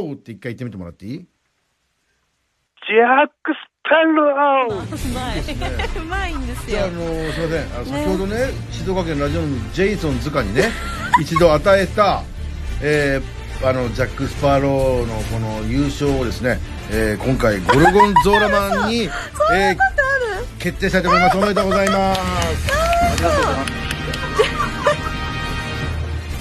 [0.00, 1.18] ーって一回言ってみてもらっていい？
[1.18, 3.56] ジャック・ス
[3.88, 6.02] ペローうまい。
[6.02, 6.86] うまいんですじゃあ。
[6.88, 7.74] のーすみません。
[7.74, 10.70] あの、先ほどね、静岡県ラジオのジェイソン図鑑にね、
[11.20, 12.22] 一度与えた、
[12.82, 19.04] えー、あの、ジャック・スパローのこの優勝をですね、えー、今回、ゴルゴンゾーラマンに、
[19.54, 19.76] えー、
[20.58, 21.36] 決定したいと思います。
[21.38, 22.20] おめでとうございます。
[22.20, 23.87] ありがとうございます。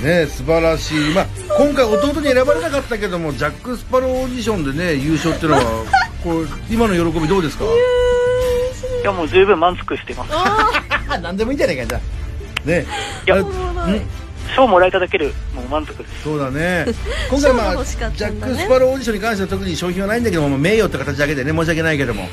[0.08, 1.14] ね素晴らしい。
[1.14, 1.26] まあ、
[1.58, 5.64] 今回弟に選ばれなかったけども、ジャック・スパローオーディションでね、優勝っていうのは、
[6.24, 7.66] こう、今の喜びどうですか？
[7.66, 7.68] い
[9.04, 10.30] や、もう十分満足してます。
[10.34, 12.68] あ、 なんでもいいんじゃないか、じゃあ。
[12.68, 12.86] ね
[13.26, 13.46] いや
[14.56, 16.24] 賞もらえただけでもう満足です。
[16.24, 16.86] そうだね。
[17.30, 22.30] 今回まあ、賞が欲しかっジャック・スパローオーディションに関しては特に商品はないんだけども、まあ名誉って形だけでね、申し訳ないけども。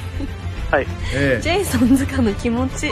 [0.70, 0.86] はい。
[1.12, 2.90] えジェイソンズカの気持ち。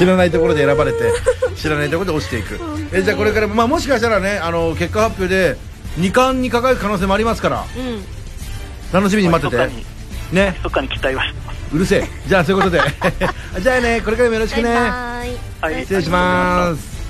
[0.00, 1.12] え知らないところで選ばれて、
[1.56, 2.58] 知らないところで落ちていく。
[2.92, 5.56] えじゃあこれからも、まあもしかしたらね、あの、結果発表で、
[5.98, 8.02] 2冠に輝く可能性もありますから、うん。
[8.92, 9.80] 楽しみに待ってて密か
[10.32, 10.54] に。、ね。
[10.64, 11.60] 密かに期待はしてます。
[11.74, 12.08] うるせえ。
[12.26, 12.80] じゃあそういうことで。
[13.60, 14.64] じゃあね、これからもよろしくね。
[14.64, 14.74] バイ
[15.60, 15.72] バイ。
[15.74, 15.82] はい。
[15.82, 17.00] 失礼します。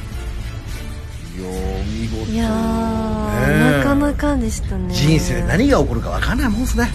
[1.39, 2.33] いやー、見事。
[2.33, 4.93] いやー、ねえなかなかでしたね。
[4.95, 6.91] 人生で何が起こるか分かんないもんですね。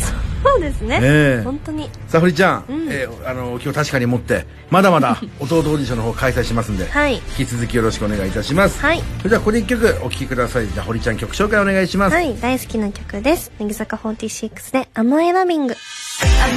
[0.45, 0.99] そうですね。
[1.01, 1.89] ええ本当に。
[2.07, 7.15] さあ、堀ちゃん、うんえーあの、今日確かに持って、まだまだ 弟オーディションの方開催しますんで、はい。
[7.37, 8.79] 引き続きよろしくお願いいたします。
[8.79, 9.01] はい。
[9.19, 10.67] それではここで一曲お聴きください。
[10.67, 12.13] じゃあ、堀ちゃん曲紹介お願いします。
[12.15, 13.51] はい、大好きな曲です。
[13.59, 15.73] 乃木坂46で、甘いラビング。
[15.73, 15.77] Am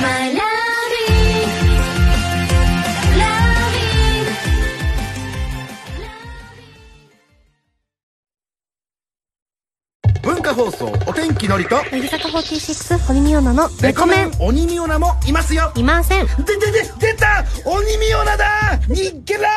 [0.06, 0.38] I loving?
[0.38, 1.37] Loving.
[10.58, 14.32] 放送、お天気のりと、乃木坂46、堀美央奈のレコメン。
[14.40, 15.70] 鬼ミオナもいますよ。
[15.76, 16.26] いません。
[16.26, 18.44] で、で、で、出た鬼ミオナだ
[18.88, 19.48] ニッケラ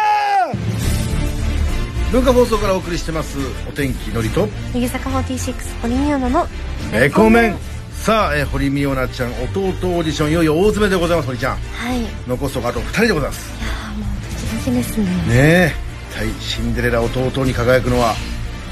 [0.53, 6.47] ー文化放送からお送りしてます、お天気のりと、乃木坂46、堀美央奈の
[6.91, 7.57] レコメン。
[7.93, 11.57] さあ、えー堀美央奈ちゃん、弟オーディションいよいよ大詰めでございます、堀ちゃん。
[11.57, 11.99] はい。
[11.99, 13.49] いや残すとこあと2人でございます。
[13.49, 15.05] ーもう、ドキドキですね。
[15.05, 15.73] ねえ
[16.11, 18.13] 一体シンデレラ弟に輝くのは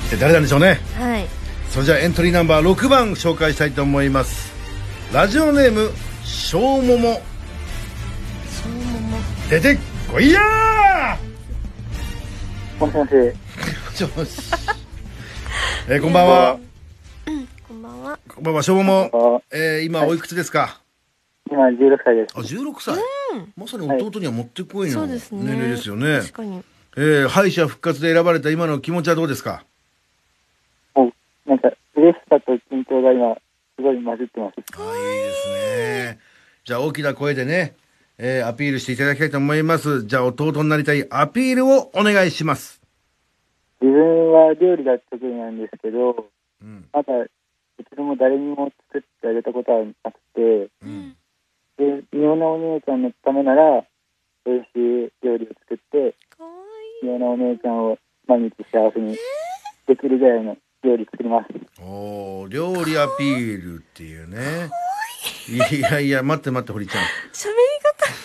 [0.05, 1.38] 一体誰なんでしょうねはい。
[1.69, 4.53] それじゃあエントリーナンバー6番紹介したいと思います
[5.13, 5.91] ラジオネーム
[6.23, 7.21] しょうもも
[8.45, 9.17] そうもも。
[9.49, 9.77] 出て
[10.11, 11.17] こいや
[12.79, 13.09] もしもし。
[13.11, 13.33] ー
[13.95, 14.51] ちょし
[15.87, 16.59] えーこんばんは
[18.41, 20.81] ばば、しょぼも、あえー、今おいくつですか？
[21.51, 22.33] 今16歳です。
[22.35, 22.95] あ、16歳。
[23.57, 25.43] まさに弟にはもってこいのそうですね。
[25.43, 26.19] 年齢ですよね。
[26.21, 26.63] 確かに。
[26.95, 29.51] えー、敗者復活で選ばれた今の気持ちはどうですか？
[29.51, 29.65] もう、
[31.49, 33.35] なんか、嬉しさと緊張が今、
[33.75, 34.53] すごい混じってます。
[34.77, 36.19] あいいですね。
[36.63, 37.75] じゃあ大きな声でね、
[38.19, 40.05] えー、アピールしていただきたいと思います。
[40.05, 42.83] じゃあ弟になりたいアピールをお願いします。
[43.81, 46.27] 自分は料理が得意なんですけど、
[46.61, 46.85] うん。
[46.93, 47.13] まだ
[47.79, 51.15] 一度も誰にも作ってあげたことはなくて、うん。
[51.77, 53.83] で、みおなお姉ちゃんのためなら、
[54.45, 56.49] 美味しい料理を作って、かわ
[57.01, 59.17] みおなお姉ちゃんを毎日幸せに
[59.87, 61.47] できるぐらいの料理作ります。
[61.81, 64.69] おー料理アピールっていうね。
[65.49, 67.03] いやいや、待って待って、堀ちゃん。
[67.03, 67.09] いい。
[67.33, 67.49] 喋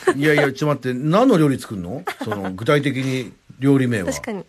[0.07, 0.19] り方。
[0.19, 2.05] いやいや、ちょっと待って、何の料理作るの？
[2.23, 4.13] その、具体的に料理名は。
[4.13, 4.45] 確かに。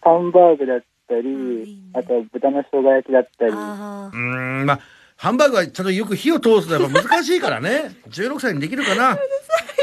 [0.00, 0.78] ハンバーグだっ
[1.08, 4.18] たいいりね、あとは豚の生姜焼きだったり、あうー
[4.62, 4.80] ん、まあ、
[5.16, 7.94] ハンバーグはちゃんとよく火を通すのは難しいからね。
[8.08, 9.14] 16歳にできるかな。
[9.14, 9.20] さ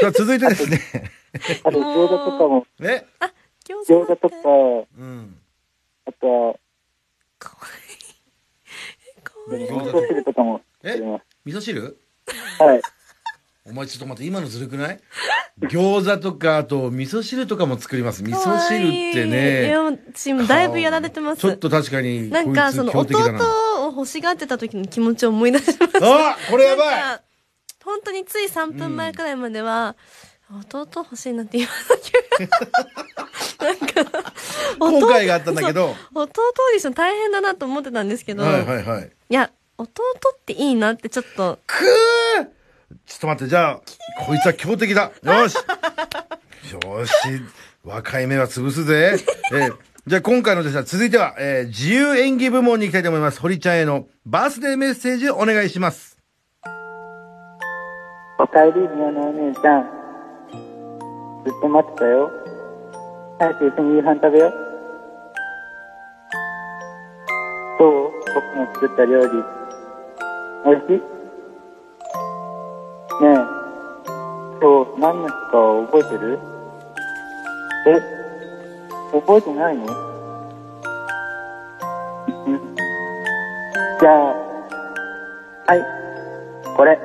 [0.08, 0.80] あ、続いてですね。
[1.64, 3.06] あと餃子とかも、え？
[3.20, 3.32] あ。
[3.64, 4.36] 餃餃子とか、
[4.98, 5.36] うん。
[6.06, 6.54] あとは、
[7.42, 7.98] かわい
[9.18, 9.22] い。
[9.22, 9.64] かわいい。
[9.64, 11.24] 味噌汁とかも作ります。
[11.44, 11.98] 味噌汁？
[12.58, 12.82] はい。
[13.64, 15.00] お前ちょっと待って、今のずるくない？
[15.60, 18.22] 餃子とか、あと、味噌汁とかも作ります。
[18.22, 19.76] 味噌汁っていや、ね。
[19.76, 21.40] もう私もだいぶやられてます。
[21.40, 22.96] ちょっと確かに、なんか、その。
[22.96, 26.30] 弟を欲しがってた時の気持ちを思い出しました。
[26.30, 27.20] あこれやばい
[27.84, 29.96] 本当につい3分前くらいまでは、
[30.60, 30.88] 弟？
[31.00, 32.12] 欲しいなって今の気
[33.62, 34.22] なんか、
[34.80, 35.94] 弟今回があったんだけど。
[36.14, 36.28] 弟オー
[36.72, 39.10] ディション大変だなと思ってたんですけど、はいはいはい。
[39.30, 39.92] いや、弟
[40.34, 42.46] っていいなってちょっと、くー
[43.06, 43.80] ちょっと待って、じゃあ、
[44.24, 45.12] こいつは強敵だ。
[45.22, 47.12] よしよし、
[47.84, 49.16] 若い目は潰すぜ。
[49.52, 53.40] えーじゃあ今回のですね、続いては、えー自由演技部門に行きたいと思います。
[53.40, 56.18] 堀ちゃんへのバースデーメッセージをお願いします。
[58.40, 60.01] おかえり、みおなお姉ちゃん。
[61.44, 62.30] ずっと待ってたよ。
[63.38, 64.52] 早く一緒に夕飯食べよう。
[67.78, 69.30] どう僕の作った料理。
[70.64, 71.00] 美味しい？
[73.22, 73.34] ねえ、
[74.60, 75.58] 今日何の日か
[75.90, 76.38] 覚えてる？
[77.88, 77.88] え、
[79.12, 79.86] 覚えてないの？
[84.00, 84.14] じゃあ、
[85.66, 85.82] はい、
[86.76, 86.98] これ。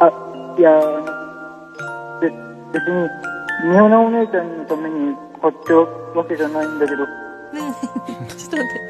[0.00, 0.10] あ、
[0.58, 0.70] いや、
[2.30, 3.08] 別に、
[3.64, 7.10] みおなお姉ちゃんのために買ってるわけじゃないんだけど、ね
[7.54, 7.58] え
[8.34, 8.80] ちょっと待って、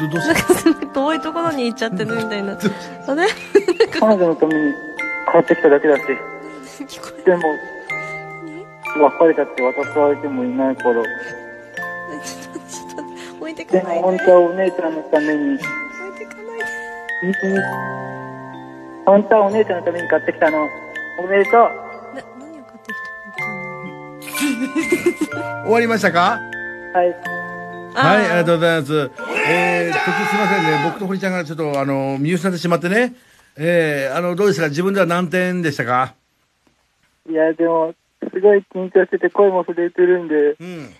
[0.00, 2.52] ど、ど、どうしなんかすごい遠いところに行っちゃってるみたいな。
[2.52, 3.26] あれ？
[3.98, 4.72] 彼女のために
[5.26, 6.02] 買ってきただけだし、
[6.86, 7.42] 聞こえでも、
[9.10, 11.04] 別れちゃって渡す相手もいないから、ちょっ
[12.52, 13.02] と、ちょっと、
[13.40, 14.00] 置いてかでないで。
[14.00, 15.58] も本当はお姉ちゃんのために、置い
[16.18, 16.64] てかないで。
[17.20, 17.58] 本当に、
[19.06, 20.68] 本当はお姉ちゃんのために買ってきたの。
[21.18, 21.83] おめでとう。
[25.64, 26.40] 終わりましたか？
[26.92, 27.08] はい。
[27.94, 28.44] はい、ありがう。
[28.44, 29.10] とうございます。
[29.48, 30.82] えー、途中すいませんね。
[30.84, 33.14] 僕と堀ちゃんがちょっと、あの、見失ってしまってね。
[33.56, 34.68] えー、あの、どうですか？
[34.68, 36.14] 自分では何点でしたか？
[37.28, 37.94] いや、でも、
[38.32, 40.94] すごい緊張してて声も震えてるんで、うん。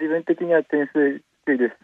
[0.00, 1.76] 自分的には点数低いです。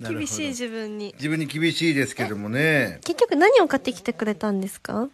[0.12, 1.14] 厳しい自分に。
[1.16, 2.98] 自分に厳しいですけどもね。
[3.04, 5.08] 結局何を買ってきてくれたんですか？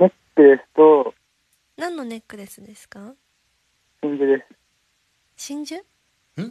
[0.00, 1.14] ネックレスと
[1.82, 3.14] 何のネックレスですか？
[4.04, 4.56] 真珠です。
[5.36, 5.82] 真珠？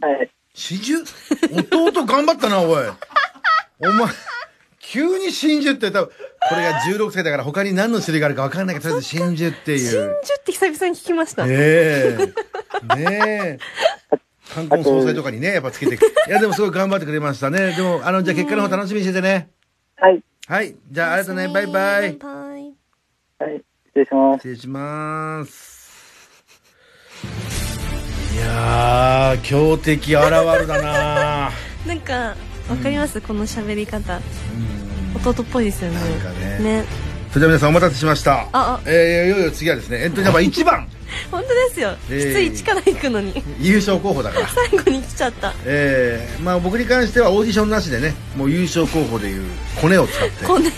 [0.06, 0.30] はい。
[0.52, 1.90] 真珠？
[1.90, 2.86] 弟頑張ったな、おい。
[3.80, 4.08] お前、
[4.78, 6.12] 急に真珠って多分、
[6.50, 10.20] これが16歳だから他に何の種類があるか分かんないけど、とりあえず真珠って真珠いう。
[10.38, 11.46] って久々に聞きました。
[11.46, 12.16] ねえ。
[12.94, 13.58] ねえ。
[14.50, 15.94] 冠婚葬祭とかにね、やっぱつけて。
[15.94, 17.74] いや、でもすごい頑張ってくれましたね。
[17.74, 19.48] でも、あの、じゃあ結果の方楽しみにしててね。
[19.96, 20.22] はい。
[20.46, 20.76] はい。
[20.90, 21.48] じゃあ、ありがとうね。
[21.48, 21.72] バイバイ。
[21.72, 23.50] バイバイ。
[23.50, 23.64] はい。
[23.94, 24.38] 失礼します。
[24.38, 25.82] 失礼します。
[28.34, 31.50] いやー、強敵現るだな
[31.86, 32.34] なんか、
[32.70, 34.16] わかります、この喋り方。
[34.16, 34.22] うん
[35.14, 36.00] 弟っぽいですよね。
[36.00, 36.84] なんかねね。
[37.30, 38.42] それでは皆さんお待たせしました。
[38.42, 40.88] ああえー、いよいよ次はですね、エントリーナンバー1番、
[41.30, 41.94] 本当ですよ。
[42.08, 43.42] きえーつい1から行くのに。
[43.60, 44.48] 優勝候補だから。
[44.54, 45.54] 最後に来ちゃった。
[45.64, 49.44] えー、まあ僕に関してはオーディションなしでね、もう優勝候補でいう
[49.80, 50.70] コネを使って、こんな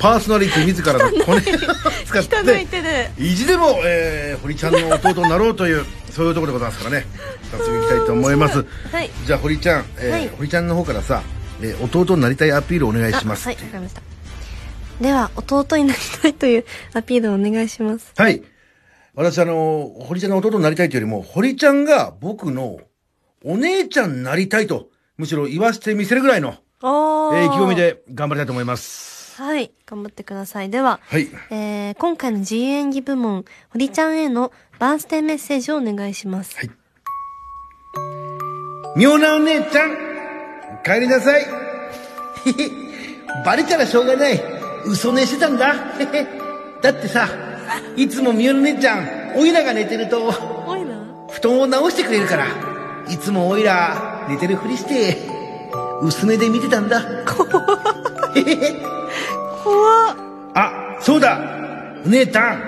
[0.00, 1.40] パーソナリティ自らのコネを
[2.06, 3.10] 使って。
[3.18, 7.06] 意地でも、えー、堀ちゃんの弟になろうという、そういうところでございますからね。
[7.52, 8.64] 早速行きたいと思います。
[8.90, 9.10] はい。
[9.26, 11.22] じゃあ堀ちゃん、えーはい堀ちゃんの方からさ、
[11.60, 13.46] えー弟になりたいアピールお願いします。
[13.46, 14.02] あはい、わかりました。
[15.02, 18.12] では、弟になりたいという アピールをお願いします。
[18.16, 18.42] はい。
[19.14, 22.78] 私、あの、堀ちゃんの弟になりたいというよりも、堀ちゃんが僕の
[23.44, 26.54] お姉ちゃんになりたいとむしろ言わせてみせるぐらいの。
[26.82, 27.76] えー意気込み。
[27.76, 29.19] で頑張りたいと思います。
[29.40, 29.72] はい。
[29.86, 30.68] 頑張ってください。
[30.68, 31.26] では、はい。
[31.50, 36.54] えー、今回の自由演技部門、堀ちゃんへのバースデーメッセージをお願いします。
[36.56, 36.70] はい
[38.96, 39.96] 妙なお姉ちゃん、
[40.84, 41.40] 帰りなさい。
[41.40, 41.46] へへ、
[43.46, 44.42] バレたらしょうがない。
[44.84, 45.74] 嘘寝してたんだ。
[45.98, 46.26] へへ。
[46.82, 47.26] だってさ、
[47.96, 50.34] いつも妙な姉ちゃん、おいらが寝てると、
[50.66, 51.02] おいな。
[51.30, 52.46] 布団を直してくれるから、
[53.08, 55.16] いつもおいら寝てるふりして、
[56.02, 57.00] 薄めで見てたんだ。
[58.34, 58.99] へへへ。
[59.62, 60.16] 怖っ。
[60.54, 61.38] あ、そうだ
[62.04, 62.62] お姉ちゃん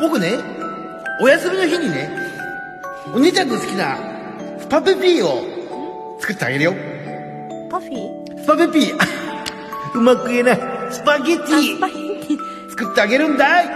[0.00, 0.32] 僕ね、
[1.20, 2.10] お休みの日にね、
[3.14, 3.96] お姉ちゃんの好きな
[4.60, 6.74] スパペピーを作ってあげるよ。
[7.70, 8.42] パフィー？
[8.42, 8.96] スパペピー
[9.94, 10.60] うまく言えない。
[10.90, 12.70] スパゲテあ、スィパゲティ。
[12.70, 13.66] 作ってあげるんだい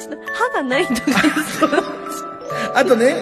[0.00, 1.02] ちょっと、歯がないとか？
[2.74, 3.16] あとね、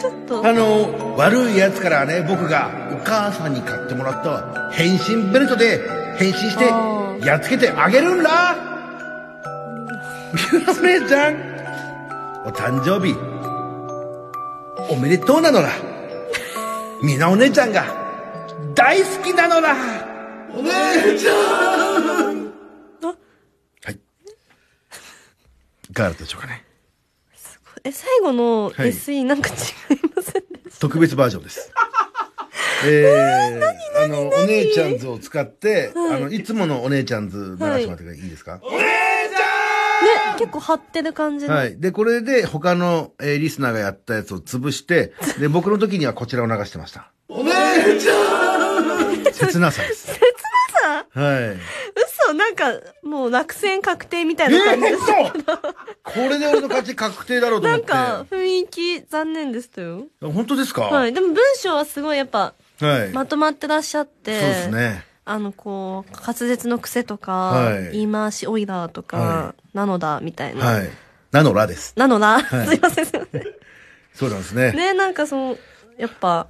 [0.00, 0.46] ちょっと。
[0.46, 5.80] あの、悪い奴からね、僕がお母さんに買ってもらった変身ベルトで
[6.18, 8.56] 変身してあ、やっつけてあげるんだ
[10.68, 11.34] お姉ちゃん、
[12.46, 13.14] お誕生日、
[14.90, 15.70] おめでとうなのだ。
[17.02, 17.84] みなお姉ちゃんが
[18.74, 19.74] 大好きなのだ
[20.54, 21.32] お姉ちゃ
[22.32, 24.00] んはい。
[25.90, 26.64] いかがだったでしょうかね。
[27.84, 29.56] え、最後のはい SE なんか違い
[30.16, 31.70] ませんでし特別バージョンです。
[32.84, 38.60] えー、あの、お姉ちゃん図を使って、あの、いつものお姉ちゃん図流してもらっていいですか？
[38.60, 38.72] たね、
[40.38, 41.54] 結構張ってる感じの。
[41.54, 41.80] はい。
[41.80, 47.10] で、これで他の、えーリスナーがやったやつを潰して、 で、僕の時にはこちらを流してました。
[47.28, 47.52] お姉
[47.98, 50.06] ちゃん切なさです。
[50.08, 51.20] 切なさ？
[51.20, 51.50] はい。
[51.50, 52.34] 嘘？
[52.34, 55.06] なんか、もう落選確定みたいえな感じでー、嘘
[56.04, 57.86] これで俺の勝ち確定だろうと思って。
[57.92, 60.04] なんか、雰囲気残念でしたよ。
[60.20, 60.82] 本当ですか？
[60.82, 61.12] はい。
[61.12, 63.08] でも文章はすごいやっぱ、はい。
[63.10, 64.40] まとまってらっしゃって。
[64.40, 65.04] そうですね。
[65.24, 70.64] あの、こう、滑舌の癖とか、はい言い回しオイラーとか、はなのだ、みたいな。
[70.64, 70.88] はい。
[71.32, 71.92] なのらです。
[71.96, 73.42] なのだ、はいすいません、 すいません。
[74.14, 74.72] そうなんですね。
[74.72, 75.58] ね、なんかその、
[75.98, 76.46] やっぱ、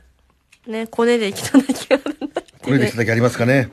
[0.66, 2.28] ね、コネで来ただけあるね。
[2.62, 3.70] これできただけありますかね。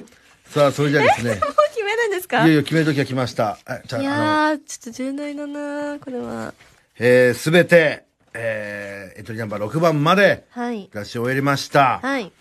[0.49, 1.31] さあ、それじゃあですね。
[1.41, 2.43] もう決めるんですか？
[2.45, 3.57] いよいよ決める時が来ました。
[3.65, 6.53] あじゃいあ、あの、やー、ちょっと重大だなこれは。
[6.99, 10.89] えー、すべて、えー、エントリーナンバー6番まではい。
[10.93, 11.99] 出し終えました。
[12.01, 12.31] はい。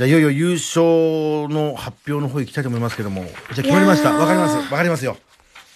[0.00, 0.80] じゃあ、いよいよ優勝
[1.50, 3.22] の発表の方行きたいと思いますけども。
[3.24, 4.14] じゃあ、決まりました。
[4.14, 4.56] わかります。
[4.56, 5.18] わかりますよ。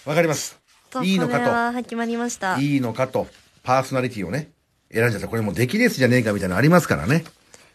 [0.03, 0.59] わかります。
[0.89, 2.55] といいのかは決まりました。
[2.55, 2.61] と。
[2.61, 3.27] いいのかと。
[3.61, 4.49] パーソナリティをね、
[4.91, 5.27] 選んじゃった。
[5.27, 7.23] これもう出来レースじゃねえかみたいなのありますからね。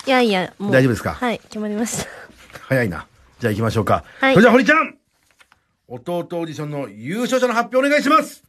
[0.08, 0.72] いやいや、もう。
[0.72, 1.12] 大丈夫ですか？
[1.12, 2.10] はい、決まりました。
[2.62, 3.06] 早いな。
[3.38, 4.02] じゃあ行きましょうか。
[4.18, 4.98] はいそれじゃあ、堀ちゃん
[5.86, 8.42] 弟オーディションの優勝者の発表お願いします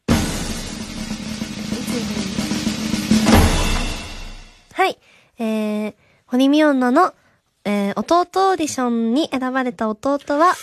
[4.73, 4.97] はい。
[5.37, 5.93] えー、
[6.25, 7.13] 堀美女の、
[7.63, 10.55] えー、弟オーディションに選ばれた弟は、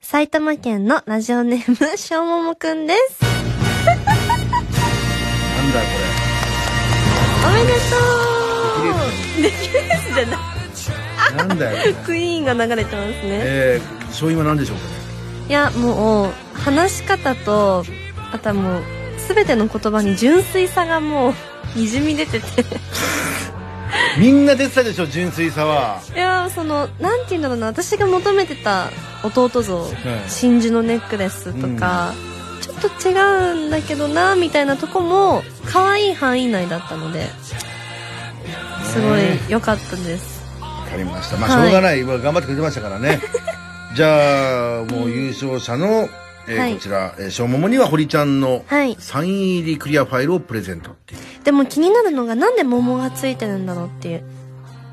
[0.00, 3.20] 埼玉県のラジオネーム、しょうももくんです。
[3.22, 4.26] なんだよ、
[7.46, 7.80] おめでこれ。
[7.90, 10.38] とうできレースじゃない。
[11.32, 11.48] れ。
[11.48, 11.94] なんだよ。
[12.06, 13.14] クイーンが流れてますね。
[13.24, 14.90] えー、勝因は何でしょうかね
[15.48, 17.84] いや、もう、話し方と、
[18.32, 18.82] あとはもう、
[19.18, 21.32] すべての言葉に純粋さがもう、
[21.74, 22.64] 滲み出てて。
[24.18, 26.00] みんな出てたでしょ、純粋さは。
[26.14, 28.90] いや、その、なんて言うんだろうな、私が求めてた
[29.22, 29.88] 弟像、
[30.28, 32.12] 真珠のネックレスとか、
[32.60, 33.12] ちょっと違
[33.52, 37.26] うんだけどな、みたいなとこも、可愛い範囲内だったので、
[38.84, 40.42] すごい良かったです。
[40.60, 41.36] わかりました。
[41.36, 42.02] まあ、しはいょうがない。
[42.04, 43.20] 頑張ってくれてましたからね。
[43.94, 46.08] じゃあ、もう優勝者の、
[46.48, 51.20] えーはいこちら、えー、小桃には堀ちゃんのはいサイン入りクリアファイルをプレゼントっていう。
[51.44, 54.24] でも気になるのが、なんで桃がついてるんだろうっていう。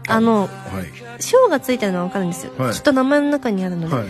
[0.08, 1.22] あの、はい。
[1.24, 2.54] 賞がついてるのはわかるんですよ。
[2.58, 3.96] はいきっと名前の中にあるので。
[3.96, 4.06] はい。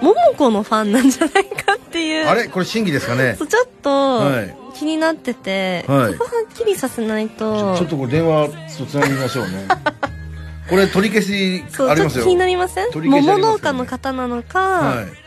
[0.00, 2.26] 桃子のファンなんじゃないかっていう。
[2.26, 2.48] あれ？
[2.48, 3.36] これ審議ですかね？
[3.38, 3.48] ちょっ
[3.82, 7.76] とはい気になってて、はいそこはっきりさせないと。
[7.76, 8.48] ちょっとこれ電話
[8.78, 9.68] とつなぎましょうね。
[10.68, 12.18] これ取り消しありますよ。
[12.18, 12.88] ちょっと気になりません？
[12.92, 15.21] 桃農家の方なのか、はい。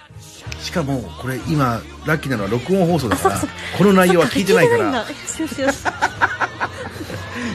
[0.66, 3.40] しかも、これ今、ラッキーなのは録音放送だから、
[3.78, 5.06] この内容は聞いてないから、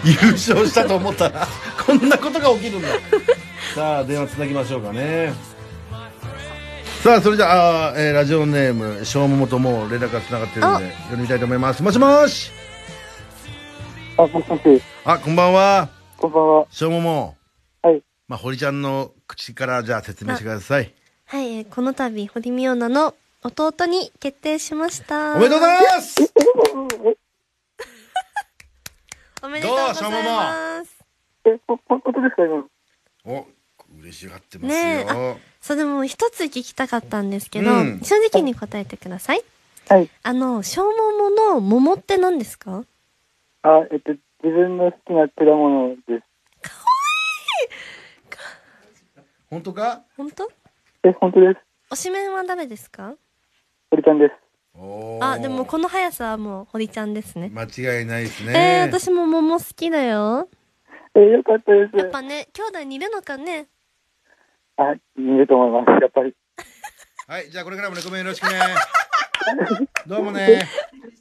[0.05, 1.49] 優勝したと思ったら、
[1.85, 2.89] こんなことが起きるんだ。
[3.75, 5.35] さあ、電話つなぎましょうかね。
[7.03, 11.83] さあ、それじゃあ、えーラジオネーム、しょうももともう連絡がつながってるんで、読みたいと思います。
[11.83, 12.53] もしもし
[14.19, 15.89] あ、もしもし、あ、こんばんは。
[16.17, 16.67] こんばんは。
[16.71, 17.37] しょうもも。
[17.83, 18.01] はい。
[18.29, 20.95] まあ、堀ちゃんの口から、じゃあ説明してください。
[21.31, 23.15] はい、えーこの度、堀美央奈の
[23.45, 25.37] 弟に決定しました。
[25.37, 26.17] おめでとうございます
[29.43, 30.97] おめでとうございます。
[31.45, 32.65] え、ほ、ほんとですか今？
[33.25, 33.47] お、
[34.01, 35.07] 嬉しがってますね。
[35.61, 39.43] そう、でも一つ聞きたかったんですけど、うん正直に答えてください。
[39.89, 40.11] はい。
[40.23, 42.85] あの、小桃の桃って何ですか？
[43.63, 44.13] あ、えっと、
[44.43, 46.25] 自分の好きな果物です。
[49.49, 50.03] 本当か？
[50.17, 50.51] 本当？
[51.03, 51.95] え、本当です。
[51.95, 53.15] 推しメンは誰ですか？
[53.91, 54.33] 堀ちゃんです。
[55.21, 57.51] あ、でもこの速さはもう堀ちゃんですね。
[57.53, 58.83] 間違いないですね。
[58.83, 60.49] えー、私も桃好きだよ。
[61.15, 61.97] え、よかったです。
[61.97, 63.67] やっぱね、兄弟にいるのかね？
[64.77, 66.03] あ、見ると思います。
[66.03, 66.35] やっぱり。
[67.27, 68.59] はい、じゃあこれからもレコメンよろしくね。
[70.07, 70.69] どうもね。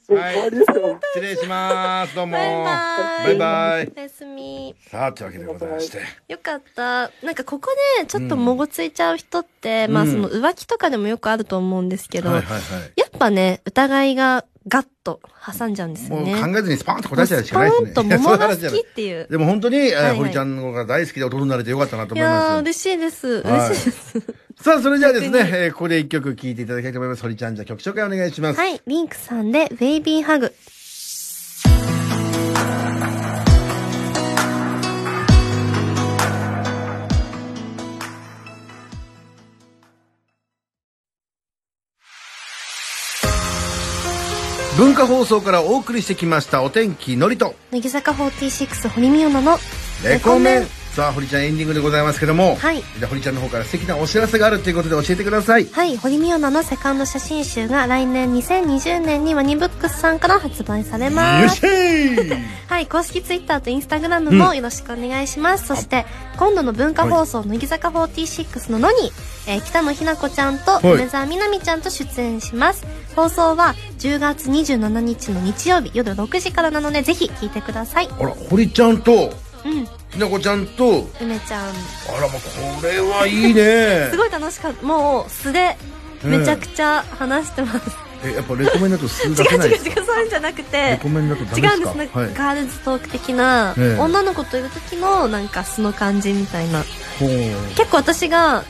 [0.08, 2.14] え、 はい失礼します。
[2.14, 2.32] どうも。
[2.32, 3.92] バイバイ。
[3.96, 4.74] おやすみ。
[4.90, 6.00] さあ、というわけでございまして。
[6.28, 7.10] よかった。
[7.24, 12.92] なんかここでちょっともごついちゃう人って、まあうんその浮気とかでもよくあると思うんですけど、はいはいはい。
[12.96, 15.20] やっぱね、疑いがガッと
[15.58, 16.34] 挟んじゃうんですよもうね。
[16.34, 17.90] 考えずにスパーンと答えちゃうしかないですね。
[17.90, 19.26] スパーンと桃が好きっていう。
[19.30, 22.50] でも本当に、えーはいはい堀ちゃんの方が大好きで弟になれてよかったなとい思いますよ。
[22.50, 23.42] やー、嬉しいです。
[23.42, 24.18] はい嬉しいです。
[24.62, 27.22] さあ、それじゃあですね、えーここで一曲聴いていただきたいと思います。
[27.22, 28.60] 堀ちゃん、じゃあ曲紹介お願いします。
[28.60, 30.52] はい、リンクさんで、ベイビーハグ。
[44.76, 61.64] 文化放送からお送りしてきましたお天気のりと乃木坂46堀美央奈のレコメンさあ堀ちゃんエンディングでございますけども、はいじゃあ堀ちゃんの方から素敵なお知らせがあるということで教えてくださいはい、堀美央奈のセカンド写真集が来年2020年にワニブックスさんから発売されます。
[62.66, 65.66] はい、公式ツイッターとインスタグラムもよろしくお願いします。
[65.66, 66.06] そして、
[66.38, 69.12] 今度の文化放送、乃木坂46ののに、
[69.46, 72.86] えー北野日な子ちゃんとい梅澤美波ちゃんと出演します。
[73.14, 78.08] 放送は10月27日の日曜日夜6時からなので、ぜひ聞いてください。
[78.08, 79.30] あら堀ちゃんとうん、
[80.12, 81.08] ひなこちゃんと。
[81.20, 81.68] 梅ちゃん。
[81.68, 81.72] あ
[82.14, 82.28] らまあ
[82.80, 84.08] これはいいね。
[84.12, 84.82] すごい楽しかった。
[84.86, 85.76] もう素で、
[86.22, 87.80] めちゃくちゃ話してます。
[88.22, 90.76] えやっぱレコメンだと数違出せないです う違う違う、そういうんじゃなくて。
[90.76, 91.94] レ、コメンだとダメ違うんです。
[91.94, 92.30] ね、はい。
[92.34, 94.00] ガールズトーク的な、ええ。
[94.00, 96.84] 女の子といる時のなんか素の感じみたいな。
[97.18, 97.28] ほう。
[97.76, 98.62] 結構私が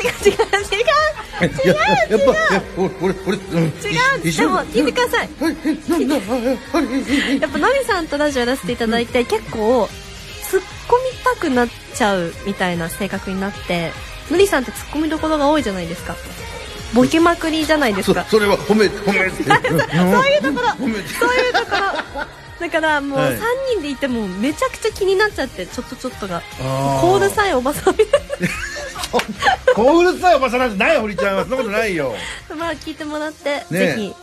[0.00, 1.64] 違う違う違う。
[1.64, 1.74] いや
[2.10, 3.64] やっぱや俺俺俺うん。
[3.64, 5.28] 違うでも聞いてください。
[5.40, 6.14] はいはいなんだ？
[6.14, 7.40] はいはい。
[7.40, 9.88] やっぱナミさんとラジオやらせていただいて結構
[10.50, 10.64] 突っ込
[11.12, 13.92] みたくなっちゃうみたいな性格になって
[14.30, 16.16] のりさんって突っ込みどころが多いじゃないですか。
[16.94, 18.24] ボケまくりじゃないですか。
[18.24, 19.28] そそれは褒め褒め。
[19.30, 20.68] そういうところ。
[20.76, 21.76] そういうとこ
[22.16, 22.38] ろ。
[22.60, 23.32] だからもうはい。
[23.34, 23.40] 3
[23.74, 26.42] 人でいてもめちゃくちゃ気になっちゃってちょっとちょっとが。
[27.00, 28.20] コールさえおばさんみたい
[29.74, 31.42] こううるさいおばさんなんてないよ堀ちゃんは。
[31.42, 32.14] そんなことないよ。
[32.48, 34.14] な まあ聞いてもらって、ねぜひ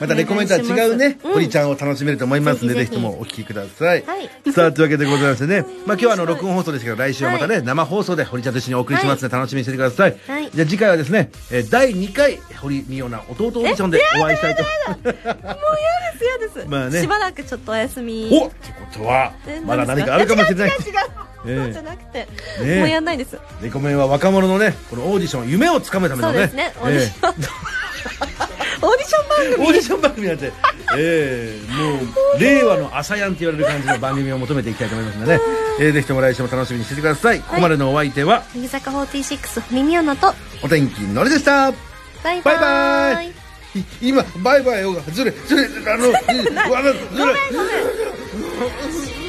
[0.00, 2.92] またレコメントは違うね、うん堀ちゃんを楽しめると思いますので、ぜぜひ。
[2.92, 4.04] ともお聞きください。
[4.06, 4.30] はい。
[4.52, 10.16] さあ、というわけでございましてね、まあ今日はあの、録音放送ですけど、来週はまたね、生放送で堀ちゃんと一緒にお送りしますので、楽しみにしててください。
[10.26, 10.50] はい。
[10.52, 14.62] じゃあ次回はですね、えー第2回、堀美央奈弟オーディションでお会いしたいと。
[14.62, 15.18] 嫌で
[16.18, 17.00] す嫌です、 まあね。
[17.00, 18.28] しばらくちょっとお休み。
[18.32, 18.50] おっ！
[18.50, 20.70] てことはえ、まだ何かあるかもしれない。
[20.70, 20.94] 違う違う。
[21.44, 22.26] そうじゃなくて、
[22.58, 23.36] もうやんないです。
[23.60, 26.38] レコメンは若者のね、このオーディション、夢をつかむためのね。
[26.38, 26.72] そうですね。
[26.80, 27.34] オーディション、
[28.50, 29.64] え オーディション番組。
[29.64, 30.52] えオーディション番組なんて、
[30.96, 31.94] ええも
[32.36, 35.34] う、令和の朝やんって言われる感じの番組を求めていきたいと思いますので。
[35.36, 35.40] ね、
[35.80, 37.40] えーぜひとも来週も楽しみにしててください。
[37.40, 41.72] ここまでのお相手は、乃木坂46堀美央奈とお天気のりでした。
[42.22, 42.56] バイバイ。
[42.56, 43.28] バイバイ。
[43.28, 46.14] い今、バイバイよが、ずれ、ずれ、あの、 い。
[46.14, 47.34] あのずれ。